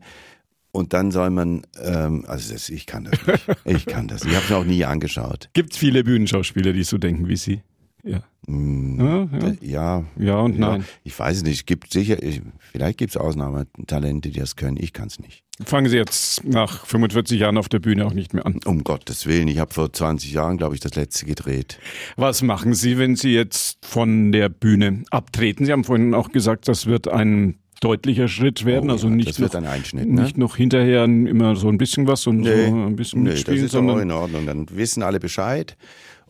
Und 0.72 0.92
dann 0.92 1.10
soll 1.10 1.30
man, 1.30 1.62
ähm, 1.82 2.24
also 2.28 2.52
das, 2.52 2.68
ich 2.68 2.86
kann 2.86 3.04
das 3.04 3.26
nicht. 3.26 3.46
Ich 3.64 3.86
kann 3.86 4.06
das. 4.06 4.24
Ich 4.24 4.34
habe 4.34 4.44
es 4.44 4.52
auch 4.52 4.64
nie 4.64 4.84
angeschaut. 4.84 5.50
Gibt 5.52 5.72
es 5.72 5.78
viele 5.78 6.04
Bühnenschauspieler, 6.04 6.72
die 6.72 6.84
so 6.84 6.96
denken 6.96 7.28
wie 7.28 7.36
Sie? 7.36 7.62
Ja. 8.02 8.22
Mm, 8.46 9.00
ja, 9.00 9.28
ja. 9.40 9.54
ja, 9.60 10.04
ja. 10.16 10.38
und 10.40 10.58
nein. 10.58 10.84
Ich 11.04 11.18
weiß 11.18 11.38
es 11.38 11.42
nicht. 11.42 11.60
Es 11.60 11.66
gibt 11.66 11.92
sicher, 11.92 12.22
ich, 12.22 12.40
vielleicht 12.72 12.98
gibt 12.98 13.10
es 13.10 13.16
Ausnahmetalente, 13.16 14.30
die 14.30 14.40
das 14.40 14.56
können. 14.56 14.76
Ich 14.78 14.92
kann 14.92 15.08
es 15.08 15.18
nicht. 15.20 15.44
Fangen 15.64 15.90
Sie 15.90 15.96
jetzt 15.96 16.44
nach 16.44 16.86
45 16.86 17.38
Jahren 17.38 17.58
auf 17.58 17.68
der 17.68 17.80
Bühne 17.80 18.06
auch 18.06 18.14
nicht 18.14 18.32
mehr 18.32 18.46
an. 18.46 18.60
Um 18.64 18.82
Gottes 18.82 19.26
Willen. 19.26 19.46
Ich 19.48 19.58
habe 19.58 19.74
vor 19.74 19.92
20 19.92 20.32
Jahren, 20.32 20.56
glaube 20.56 20.74
ich, 20.74 20.80
das 20.80 20.94
letzte 20.94 21.26
gedreht. 21.26 21.78
Was 22.16 22.42
machen 22.42 22.72
Sie, 22.72 22.96
wenn 22.98 23.14
Sie 23.14 23.34
jetzt 23.34 23.84
von 23.84 24.32
der 24.32 24.48
Bühne 24.48 25.04
abtreten? 25.10 25.66
Sie 25.66 25.72
haben 25.72 25.84
vorhin 25.84 26.14
auch 26.14 26.30
gesagt, 26.30 26.66
das 26.66 26.86
wird 26.86 27.08
ein 27.08 27.58
deutlicher 27.80 28.28
Schritt 28.28 28.64
werden, 28.64 28.90
oh, 28.90 28.92
also 28.92 29.08
nicht, 29.08 29.38
noch, 29.38 29.60
ne? 29.60 30.04
nicht 30.04 30.36
noch 30.36 30.56
hinterher 30.56 31.04
immer 31.04 31.56
so 31.56 31.68
ein 31.68 31.78
bisschen 31.78 32.06
was 32.06 32.26
und 32.26 32.40
nee, 32.40 32.66
so 32.66 32.74
ein 32.74 32.96
bisschen 32.96 33.22
nee, 33.22 33.30
mitspielen, 33.30 33.60
das 33.60 33.66
ist 33.66 33.72
sondern 33.72 33.96
auch 33.96 34.02
in 34.02 34.10
Ordnung. 34.10 34.46
Dann 34.46 34.66
wissen 34.70 35.02
alle 35.02 35.18
Bescheid. 35.18 35.76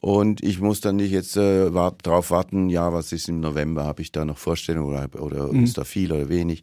Und 0.00 0.42
ich 0.42 0.60
muss 0.60 0.80
dann 0.80 0.96
nicht 0.96 1.12
jetzt 1.12 1.36
äh, 1.36 1.74
wart, 1.74 2.06
drauf 2.06 2.30
warten, 2.30 2.70
ja, 2.70 2.92
was 2.92 3.12
ist 3.12 3.28
im 3.28 3.40
November, 3.40 3.84
habe 3.84 4.00
ich 4.00 4.12
da 4.12 4.24
noch 4.24 4.38
Vorstellungen 4.38 4.88
oder, 4.88 5.22
oder 5.22 5.52
mhm. 5.52 5.64
ist 5.64 5.76
da 5.76 5.84
viel 5.84 6.10
oder 6.10 6.28
wenig? 6.28 6.62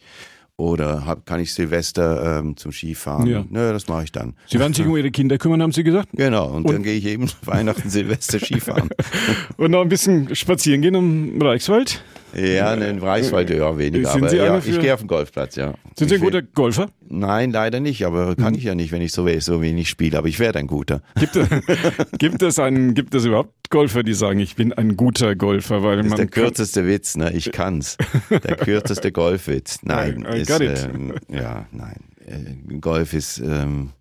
Oder 0.59 1.05
hab, 1.05 1.27
kann 1.27 1.39
ich 1.39 1.53
Silvester 1.53 2.39
ähm, 2.39 2.57
zum 2.57 2.71
Skifahren? 2.71 3.27
Ja. 3.27 3.45
Nö, 3.47 3.71
das 3.71 3.87
mache 3.87 4.05
ich 4.05 4.11
dann. 4.11 4.33
Sie 4.47 4.59
werden 4.59 4.73
sich 4.73 4.87
um 4.87 4.97
Ihre 4.97 5.11
Kinder 5.11 5.37
kümmern, 5.37 5.61
haben 5.61 5.71
Sie 5.71 5.83
gesagt? 5.83 6.09
Genau, 6.13 6.47
und, 6.47 6.65
und 6.65 6.73
dann 6.73 6.81
gehe 6.81 6.95
ich 6.95 7.05
eben 7.05 7.29
Weihnachten, 7.43 7.91
Silvester 7.91 8.39
Skifahren. 8.39 8.89
und 9.57 9.69
noch 9.69 9.81
ein 9.81 9.89
bisschen 9.89 10.35
spazieren 10.35 10.81
gehen 10.81 10.95
um 10.95 11.39
Reichswald? 11.39 12.03
Ja, 12.35 12.73
in 12.73 12.81
den 12.81 12.99
Reichswald 12.99 13.49
ja 13.49 13.77
weniger. 13.77 14.11
Sind 14.11 14.23
aber 14.23 14.29
Sie 14.29 14.37
ja, 14.37 14.57
ich 14.57 14.79
gehe 14.79 14.93
auf 14.93 14.99
den 14.99 15.07
Golfplatz, 15.07 15.55
ja. 15.55 15.73
Sind 15.97 16.09
Sie 16.09 16.15
ein 16.15 16.21
guter 16.21 16.41
Golfer? 16.41 16.89
Nein, 17.07 17.51
leider 17.51 17.79
nicht, 17.79 18.05
aber 18.05 18.35
kann 18.35 18.53
mhm. 18.53 18.59
ich 18.59 18.65
ja 18.65 18.75
nicht, 18.75 18.91
wenn 18.91 19.01
ich 19.01 19.11
so, 19.11 19.27
so 19.39 19.61
wenig 19.61 19.89
spiele. 19.89 20.17
Aber 20.17 20.27
ich 20.27 20.39
werde 20.39 20.59
ein 20.59 20.67
guter. 20.67 21.01
Gibt 21.19 21.35
es, 21.35 21.47
gibt, 22.19 22.41
es 22.41 22.59
einen, 22.59 22.93
gibt 22.93 23.15
es 23.15 23.25
überhaupt 23.25 23.69
Golfer, 23.69 24.03
die 24.03 24.13
sagen, 24.13 24.39
ich 24.39 24.55
bin 24.55 24.73
ein 24.73 24.97
guter 24.97 25.35
Golfer? 25.35 25.83
Weil 25.83 25.97
das 25.97 26.07
ist 26.07 26.17
der 26.17 26.27
kürzeste 26.27 26.85
Witz, 26.85 27.15
ne? 27.15 27.31
Ich 27.33 27.51
kann's. 27.51 27.97
Der 28.29 28.55
kürzeste 28.57 29.11
Golfwitz. 29.11 29.79
Nein, 29.83 30.27
I, 30.29 30.37
I 30.37 30.41
ist, 30.41 30.59
ähm, 30.59 31.13
ja, 31.29 31.65
nein. 31.71 31.99
Äh, 32.25 32.79
Golf 32.79 33.13
ist, 33.13 33.39
ähm, 33.39 33.91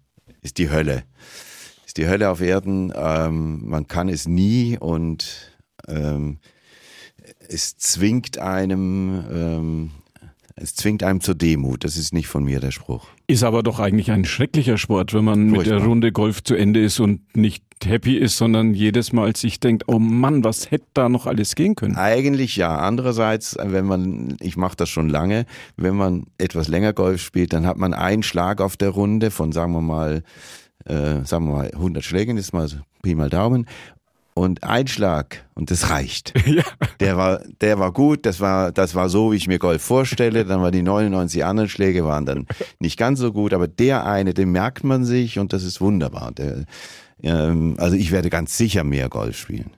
ist 0.42 0.58
die 0.58 0.70
Hölle. 0.70 1.04
Ist 1.86 1.96
die 1.96 2.08
Hölle 2.08 2.28
auf 2.28 2.40
Erden. 2.40 2.92
Ähm, 2.94 3.62
man 3.64 3.86
kann 3.86 4.08
es 4.08 4.26
nie 4.26 4.76
und 4.78 5.52
ähm, 5.88 6.38
es 7.48 7.76
zwingt 7.76 8.38
einem, 8.38 9.24
ähm, 9.30 9.90
es 10.54 10.74
zwingt 10.74 11.02
einem 11.02 11.20
zur 11.20 11.35
Demut. 11.35 11.85
Das 11.85 11.96
ist 11.96 12.14
nicht 12.14 12.28
von 12.28 12.44
mir 12.44 12.61
der 12.61 12.70
Spruch. 12.70 13.06
Ist 13.26 13.42
aber 13.42 13.62
doch 13.62 13.78
eigentlich 13.78 14.11
ein 14.11 14.24
schrecklicher 14.24 14.78
Sport, 14.78 15.12
wenn 15.12 15.24
man 15.24 15.50
Furchtbar. 15.50 15.74
mit 15.74 15.82
der 15.82 15.87
Runde 15.88 16.12
Golf 16.12 16.42
zu 16.42 16.54
Ende 16.54 16.82
ist 16.82 17.00
und 17.00 17.37
nicht 17.37 17.64
happy 17.85 18.16
ist, 18.16 18.37
sondern 18.38 18.72
jedes 18.72 19.12
Mal 19.12 19.37
sich 19.37 19.61
denkt, 19.61 19.85
oh 19.87 19.98
Mann, 19.98 20.44
was 20.44 20.70
hätte 20.70 20.87
da 20.94 21.09
noch 21.09 21.26
alles 21.26 21.54
gehen 21.54 21.74
können? 21.74 21.96
Eigentlich 21.96 22.56
ja. 22.56 22.78
Andererseits, 22.78 23.56
wenn 23.62 23.85
man, 23.85 24.37
ich 24.40 24.56
mache 24.56 24.76
das 24.76 24.88
schon 24.88 25.09
lange, 25.09 25.44
wenn 25.76 25.96
man 25.96 26.26
etwas 26.38 26.68
länger 26.68 26.92
Golf 26.92 27.20
spielt, 27.20 27.52
dann 27.52 27.66
hat 27.66 27.76
man 27.76 27.92
einen 27.92 28.22
Schlag 28.22 28.61
auf 28.61 28.76
der 28.76 28.90
Runde 28.90 29.30
von, 29.30 29.52
sagen 29.52 29.72
wir 29.72 29.82
mal, 29.82 30.22
äh, 30.87 31.24
sagen 31.24 31.48
wir 31.48 31.56
mal 31.56 31.70
100 31.72 32.04
Schlägen, 32.04 32.38
ist 32.38 32.52
mal 32.52 32.68
Pi 33.02 33.14
mal 33.14 33.30
Daumen 33.30 33.66
und 34.37 34.64
ein 34.64 34.87
Schlag 34.87 35.46
und 35.55 35.70
das 35.70 35.90
reicht. 35.90 36.35
Ja. 36.46 36.62
Der 37.01 37.16
war, 37.16 37.40
der 37.61 37.79
war 37.79 37.92
gut, 37.92 38.25
das 38.25 38.40
war, 38.40 38.70
das 38.70 38.94
war 38.94 39.09
so, 39.09 39.33
wie 39.33 39.37
ich 39.37 39.49
mir 39.49 39.59
Golf 39.59 39.83
vorstelle. 39.83 40.44
Dann 40.44 40.62
waren 40.62 40.72
die 40.72 40.83
99 40.83 41.44
anderen 41.44 41.68
Schläge 41.68 42.05
waren 42.05 42.25
dann 42.25 42.46
nicht 42.79 42.96
ganz 42.99 43.18
so 43.18 43.33
gut, 43.33 43.53
aber 43.53 43.66
der 43.66 44.07
eine, 44.07 44.33
den 44.33 44.53
merkt 44.53 44.85
man 44.85 45.05
sich 45.05 45.38
und 45.38 45.53
das 45.53 45.64
ist 45.64 45.81
wunderbar. 45.81 46.33
Der, 46.33 46.64
ähm, 47.22 47.75
also 47.79 47.96
ich 47.96 48.12
werde 48.12 48.31
ganz 48.31 48.57
sicher 48.57 48.85
mehr 48.85 49.09
Golf 49.09 49.37
spielen. 49.37 49.72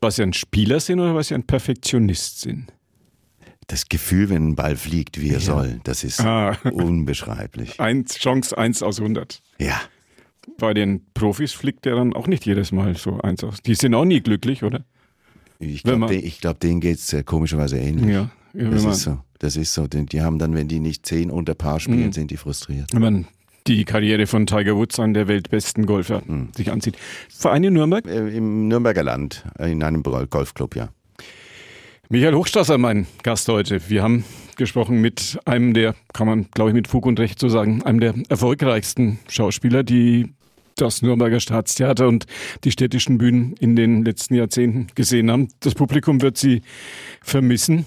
Was 0.00 0.16
Sie 0.16 0.22
ein 0.22 0.32
Spieler 0.32 0.80
sind 0.80 1.00
oder 1.00 1.14
was 1.14 1.28
Sie 1.28 1.34
ein 1.34 1.44
Perfektionist 1.44 2.40
sind? 2.40 2.72
Das 3.68 3.88
Gefühl, 3.88 4.30
wenn 4.30 4.48
ein 4.48 4.56
Ball 4.56 4.76
fliegt, 4.76 5.20
wie 5.20 5.28
er 5.28 5.34
ja. 5.34 5.40
soll, 5.40 5.80
das 5.84 6.02
ist 6.04 6.20
ah. 6.20 6.58
unbeschreiblich. 6.64 7.78
Eins, 7.80 8.16
Chance 8.16 8.58
eins 8.58 8.82
aus 8.82 8.98
100. 8.98 9.40
Ja. 9.58 9.80
Bei 10.58 10.74
den 10.74 11.02
Profis 11.14 11.52
fliegt 11.52 11.84
der 11.84 11.96
dann 11.96 12.14
auch 12.14 12.26
nicht 12.26 12.46
jedes 12.46 12.72
Mal 12.72 12.96
so 12.96 13.20
eins 13.20 13.44
aus. 13.44 13.62
Die 13.62 13.74
sind 13.74 13.94
auch 13.94 14.04
nie 14.04 14.20
glücklich, 14.20 14.62
oder? 14.62 14.84
Ich 15.58 15.82
glaube, 15.82 16.06
den, 16.06 16.32
glaub, 16.40 16.58
denen 16.60 16.80
geht 16.80 16.98
es 16.98 17.12
äh, 17.12 17.22
komischerweise 17.22 17.78
ähnlich. 17.78 18.14
Ja, 18.14 18.30
das 18.52 18.84
ist 18.84 19.02
so. 19.02 19.18
Das 19.38 19.56
ist 19.56 19.72
so. 19.72 19.86
Die 19.86 20.22
haben 20.22 20.38
dann, 20.38 20.54
wenn 20.54 20.68
die 20.68 20.80
nicht 20.80 21.06
zehn 21.06 21.30
unter 21.30 21.54
Paar 21.54 21.80
spielen, 21.80 22.06
mhm. 22.06 22.12
sind 22.12 22.30
die 22.30 22.36
frustriert. 22.36 22.88
Wenn 22.92 23.02
man 23.02 23.26
die 23.66 23.84
Karriere 23.84 24.26
von 24.26 24.46
Tiger 24.46 24.76
Woods, 24.76 24.98
an 24.98 25.14
der 25.14 25.28
weltbesten 25.28 25.86
Golfer, 25.86 26.22
mhm. 26.26 26.48
sich 26.56 26.70
ansieht. 26.70 26.96
Verein 27.28 27.64
in 27.64 27.74
Nürnberg? 27.74 28.06
Äh, 28.06 28.36
Im 28.36 28.68
Nürnberger 28.68 29.02
Land, 29.02 29.44
in 29.58 29.82
einem 29.82 30.02
Golfclub, 30.02 30.76
ja. 30.76 30.88
Michael 32.08 32.34
Hochstrasser, 32.34 32.76
mein 32.76 33.06
Gast 33.22 33.48
heute. 33.48 33.80
Wir 33.88 34.02
haben 34.02 34.24
gesprochen 34.56 35.00
mit 35.00 35.38
einem 35.44 35.74
der, 35.74 35.94
kann 36.12 36.26
man 36.26 36.48
glaube 36.52 36.70
ich 36.70 36.74
mit 36.74 36.88
Fug 36.88 37.06
und 37.06 37.20
Recht 37.20 37.38
so 37.38 37.48
sagen, 37.48 37.82
einem 37.84 38.00
der 38.00 38.14
erfolgreichsten 38.28 39.20
Schauspieler, 39.28 39.84
die 39.84 40.32
das 40.80 41.02
Nürnberger 41.02 41.40
Staatstheater 41.40 42.08
und 42.08 42.26
die 42.64 42.70
städtischen 42.70 43.18
Bühnen 43.18 43.54
in 43.60 43.76
den 43.76 44.04
letzten 44.04 44.34
Jahrzehnten 44.34 44.88
gesehen 44.94 45.30
haben. 45.30 45.48
Das 45.60 45.74
Publikum 45.74 46.22
wird 46.22 46.36
sie 46.36 46.62
vermissen. 47.22 47.86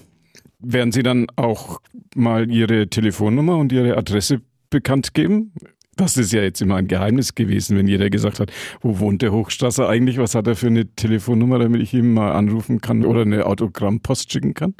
Werden 0.60 0.92
Sie 0.92 1.02
dann 1.02 1.26
auch 1.36 1.80
mal 2.14 2.50
Ihre 2.50 2.88
Telefonnummer 2.88 3.58
und 3.58 3.72
Ihre 3.72 3.96
Adresse 3.96 4.40
bekannt 4.70 5.12
geben? 5.12 5.52
Das 5.96 6.16
ist 6.16 6.32
ja 6.32 6.42
jetzt 6.42 6.60
immer 6.60 6.76
ein 6.76 6.88
Geheimnis 6.88 7.34
gewesen, 7.34 7.76
wenn 7.76 7.86
jeder 7.86 8.10
gesagt 8.10 8.40
hat, 8.40 8.50
wo 8.80 8.98
wohnt 8.98 9.22
der 9.22 9.32
Hochstrasser 9.32 9.88
eigentlich? 9.88 10.18
Was 10.18 10.34
hat 10.34 10.46
er 10.46 10.56
für 10.56 10.66
eine 10.66 10.86
Telefonnummer, 10.86 11.58
damit 11.58 11.82
ich 11.82 11.94
ihn 11.94 12.12
mal 12.12 12.32
anrufen 12.32 12.80
kann 12.80 13.04
oder 13.04 13.22
eine 13.22 13.46
Autogrammpost 13.46 14.32
schicken 14.32 14.54
kann? 14.54 14.74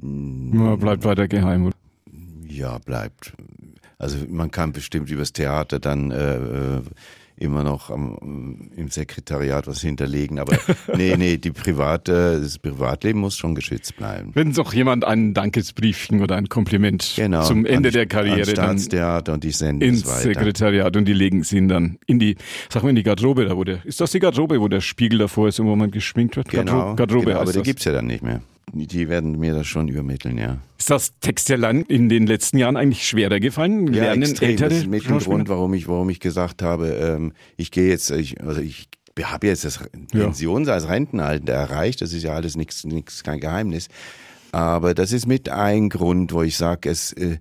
Mm. 0.00 0.76
Bleibt 0.78 1.04
weiter 1.04 1.26
geheim. 1.28 1.66
Oder? 1.66 1.74
Ja, 2.46 2.78
bleibt. 2.78 3.32
Also 3.98 4.18
man 4.28 4.50
kann 4.50 4.72
bestimmt 4.72 5.10
übers 5.10 5.32
Theater 5.32 5.78
dann 5.78 6.10
äh, 6.10 6.36
äh 6.36 6.82
immer 7.36 7.64
noch 7.64 7.90
am, 7.90 8.70
im 8.76 8.88
Sekretariat 8.88 9.66
was 9.66 9.80
hinterlegen. 9.80 10.38
Aber 10.38 10.56
nee, 10.96 11.16
nee, 11.16 11.36
die 11.36 11.50
private, 11.50 12.40
das 12.40 12.58
Privatleben 12.58 13.20
muss 13.20 13.36
schon 13.36 13.54
geschützt 13.54 13.96
bleiben. 13.96 14.30
Wenn 14.34 14.52
doch 14.52 14.72
jemand 14.72 15.04
ein 15.04 15.34
Dankesbriefchen 15.34 16.22
oder 16.22 16.36
ein 16.36 16.48
Kompliment 16.48 17.14
genau, 17.16 17.42
zum 17.42 17.66
Ende 17.66 17.90
der 17.90 18.06
Karriere 18.06 18.46
Staatstheater 18.46 19.32
und 19.32 19.44
die 19.44 19.50
senden 19.50 19.88
ins 19.88 20.22
Sekretariat 20.22 20.96
und 20.96 21.06
die 21.06 21.12
legen 21.12 21.40
es 21.40 21.52
ihnen 21.52 21.68
dann 21.68 21.98
in 22.06 22.18
die, 22.18 22.36
sag 22.68 22.82
mal 22.82 22.90
in 22.90 22.96
die 22.96 23.02
Garderobe, 23.02 23.46
da 23.46 23.56
wo 23.56 23.64
der, 23.64 23.84
ist 23.84 24.00
das 24.00 24.12
die 24.12 24.20
Garderobe, 24.20 24.60
wo 24.60 24.68
der 24.68 24.80
Spiegel 24.80 25.18
davor 25.18 25.48
ist 25.48 25.58
und 25.58 25.66
wo 25.66 25.74
man 25.74 25.90
geschminkt 25.90 26.36
wird? 26.36 26.48
Genau, 26.48 26.94
Garderobe 26.94 27.26
genau 27.26 27.40
aber 27.40 27.52
die 27.52 27.62
gibt's 27.62 27.84
ja 27.84 27.92
dann 27.92 28.06
nicht 28.06 28.22
mehr. 28.22 28.40
Die 28.72 29.08
werden 29.08 29.38
mir 29.38 29.54
das 29.54 29.66
schon 29.66 29.88
übermitteln, 29.88 30.38
ja. 30.38 30.58
Ist 30.78 30.90
das 30.90 31.12
Textlernen 31.20 31.84
in 31.84 32.08
den 32.08 32.26
letzten 32.26 32.58
Jahren 32.58 32.76
eigentlich 32.76 33.06
schwerer 33.06 33.40
gefallen? 33.40 33.92
Ja, 33.92 34.04
Lernen 34.04 34.22
extrem. 34.22 34.50
Ältere 34.50 34.68
das 34.70 34.78
ist 34.78 34.86
mit 34.86 35.08
dem 35.08 35.18
Grund, 35.18 35.48
warum 35.48 35.74
ich, 35.74 35.88
warum 35.88 36.10
ich 36.10 36.20
gesagt 36.20 36.62
habe, 36.62 36.88
ähm, 36.88 37.32
ich 37.56 37.70
gehe 37.70 37.88
jetzt, 37.88 38.10
ich, 38.10 38.40
also 38.40 38.60
ich 38.60 38.88
habe 39.22 39.46
jetzt 39.46 39.64
das 39.64 39.80
Pensions- 40.10 40.66
ja. 40.66 40.74
als 40.74 40.88
Rentenalter 40.88 41.52
erreicht. 41.52 42.00
Das 42.00 42.12
ist 42.12 42.22
ja 42.22 42.34
alles 42.34 42.56
nichts, 42.56 42.84
nichts, 42.84 43.22
kein 43.22 43.40
Geheimnis. 43.40 43.88
Aber 44.52 44.94
das 44.94 45.12
ist 45.12 45.26
mit 45.26 45.48
ein 45.48 45.88
Grund, 45.88 46.32
wo 46.32 46.42
ich 46.42 46.56
sage, 46.56 46.88
es, 46.88 47.12
äh, 47.12 47.38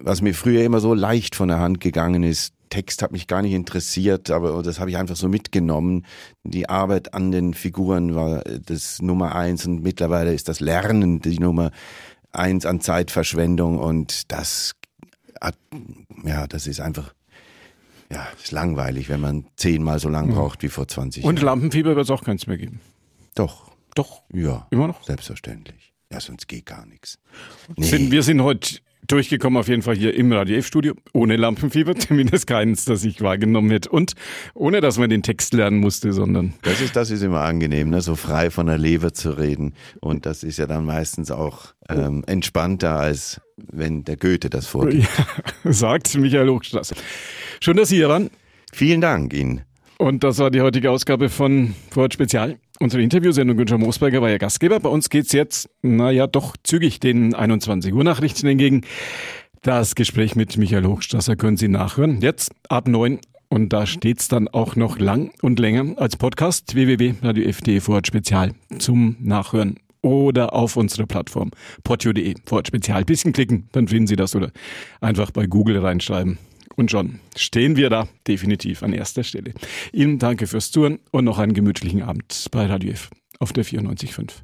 was 0.00 0.22
mir 0.22 0.34
früher 0.34 0.64
immer 0.64 0.80
so 0.80 0.94
leicht 0.94 1.34
von 1.34 1.48
der 1.48 1.58
Hand 1.58 1.80
gegangen 1.80 2.22
ist, 2.22 2.54
Text 2.72 3.02
hat 3.02 3.12
mich 3.12 3.26
gar 3.26 3.42
nicht 3.42 3.52
interessiert, 3.52 4.30
aber 4.30 4.62
das 4.62 4.80
habe 4.80 4.88
ich 4.88 4.96
einfach 4.96 5.14
so 5.14 5.28
mitgenommen. 5.28 6.06
Die 6.42 6.70
Arbeit 6.70 7.12
an 7.12 7.30
den 7.30 7.52
Figuren 7.52 8.14
war 8.14 8.42
das 8.44 9.02
Nummer 9.02 9.34
eins 9.34 9.66
und 9.66 9.82
mittlerweile 9.82 10.32
ist 10.32 10.48
das 10.48 10.60
Lernen 10.60 11.20
die 11.20 11.38
Nummer 11.38 11.70
eins 12.32 12.64
an 12.64 12.80
Zeitverschwendung 12.80 13.78
und 13.78 14.32
das 14.32 14.72
hat, 15.38 15.58
ja, 16.24 16.46
das 16.46 16.66
ist 16.66 16.80
einfach 16.80 17.12
ja, 18.10 18.26
ist 18.42 18.52
langweilig, 18.52 19.10
wenn 19.10 19.20
man 19.20 19.44
zehnmal 19.56 19.98
so 19.98 20.08
lang 20.08 20.28
mhm. 20.28 20.34
braucht 20.34 20.62
wie 20.62 20.70
vor 20.70 20.88
20 20.88 21.24
und 21.24 21.26
Jahren. 21.26 21.36
Und 21.36 21.42
Lampenfieber 21.44 21.94
wird 21.94 22.04
es 22.04 22.10
auch 22.10 22.24
keins 22.24 22.46
mehr 22.46 22.56
geben. 22.56 22.80
Doch. 23.34 23.70
Doch. 23.94 24.22
Ja. 24.32 24.66
Immer 24.70 24.86
noch? 24.86 25.02
Selbstverständlich. 25.04 25.92
Ja, 26.10 26.20
sonst 26.20 26.48
geht 26.48 26.64
gar 26.64 26.86
nichts. 26.86 27.18
Nee. 27.76 28.10
wir 28.10 28.22
sind 28.22 28.42
heute 28.42 28.78
durchgekommen 29.06 29.58
auf 29.58 29.68
jeden 29.68 29.82
Fall 29.82 29.96
hier 29.96 30.14
im 30.14 30.32
Radio 30.32 30.56
F-Studio, 30.58 30.94
ohne 31.12 31.36
Lampenfieber, 31.36 31.94
zumindest 31.96 32.46
keins, 32.46 32.84
das 32.84 33.04
ich 33.04 33.20
wahrgenommen 33.20 33.70
hätte 33.70 33.90
und 33.90 34.12
ohne, 34.54 34.80
dass 34.80 34.98
man 34.98 35.10
den 35.10 35.22
Text 35.22 35.54
lernen 35.54 35.78
musste, 35.78 36.12
sondern... 36.12 36.54
Das 36.62 36.80
ist, 36.80 36.96
das 36.96 37.10
ist 37.10 37.22
immer 37.22 37.40
angenehm, 37.40 37.90
ne? 37.90 38.00
so 38.00 38.14
frei 38.14 38.50
von 38.50 38.66
der 38.66 38.78
Leber 38.78 39.12
zu 39.12 39.30
reden 39.30 39.74
und 40.00 40.26
das 40.26 40.42
ist 40.42 40.58
ja 40.58 40.66
dann 40.66 40.84
meistens 40.84 41.30
auch 41.30 41.74
ähm, 41.88 42.24
entspannter, 42.26 42.98
als 42.98 43.40
wenn 43.56 44.04
der 44.04 44.16
Goethe 44.16 44.50
das 44.50 44.66
vorgibt. 44.66 45.08
Ja, 45.64 45.72
sagt 45.72 46.14
Michael 46.16 46.48
Hochstraße. 46.48 46.94
Schön, 47.60 47.76
dass 47.76 47.88
Sie 47.88 47.96
hier 47.96 48.08
waren. 48.08 48.30
Vielen 48.72 49.00
Dank 49.00 49.32
Ihnen. 49.32 49.62
Und 49.98 50.24
das 50.24 50.38
war 50.38 50.50
die 50.50 50.60
heutige 50.60 50.90
Ausgabe 50.90 51.28
von 51.28 51.74
Vorort 51.90 52.14
Spezial. 52.14 52.58
Unsere 52.80 53.02
Interviewsendung 53.02 53.56
Günther 53.56 53.78
Moosberger 53.78 54.20
war 54.20 54.30
ja 54.30 54.38
Gastgeber. 54.38 54.80
Bei 54.80 54.88
uns 54.88 55.08
geht's 55.08 55.32
jetzt, 55.32 55.70
naja, 55.82 56.26
doch 56.26 56.56
zügig 56.64 56.98
den 56.98 57.34
21 57.34 57.92
Uhr 57.94 58.02
Nachrichten 58.02 58.46
entgegen. 58.46 58.82
Das 59.62 59.94
Gespräch 59.94 60.34
mit 60.34 60.56
Michael 60.56 60.86
Hochstrasser 60.86 61.36
können 61.36 61.56
Sie 61.56 61.68
nachhören. 61.68 62.20
Jetzt 62.20 62.50
ab 62.68 62.88
neun 62.88 63.20
und 63.48 63.72
da 63.72 63.86
steht's 63.86 64.26
dann 64.26 64.48
auch 64.48 64.74
noch 64.74 64.98
lang 64.98 65.30
und 65.42 65.60
länger 65.60 65.96
als 65.98 66.16
Podcast 66.16 66.74
www.radio.de 66.74 67.80
Vorort 67.80 68.08
Spezial 68.08 68.52
zum 68.78 69.16
Nachhören 69.20 69.78
oder 70.00 70.52
auf 70.52 70.76
unserer 70.76 71.06
Plattform 71.06 71.52
podio.de 71.84 72.34
Vorort 72.44 72.66
Spezial. 72.66 73.04
Bisschen 73.04 73.32
klicken, 73.32 73.68
dann 73.72 73.86
finden 73.86 74.08
Sie 74.08 74.16
das 74.16 74.34
oder 74.34 74.50
einfach 75.00 75.30
bei 75.30 75.46
Google 75.46 75.78
reinschreiben. 75.78 76.38
Und 76.76 76.90
schon 76.90 77.20
stehen 77.36 77.76
wir 77.76 77.90
da 77.90 78.08
definitiv 78.26 78.82
an 78.82 78.92
erster 78.92 79.24
Stelle. 79.24 79.52
Ihnen 79.92 80.18
danke 80.18 80.46
fürs 80.46 80.70
Zuhören 80.70 80.98
und 81.10 81.24
noch 81.24 81.38
einen 81.38 81.54
gemütlichen 81.54 82.02
Abend 82.02 82.46
bei 82.50 82.66
Radio 82.66 82.92
F 82.92 83.10
auf 83.38 83.52
der 83.52 83.64
94.5. 83.64 84.42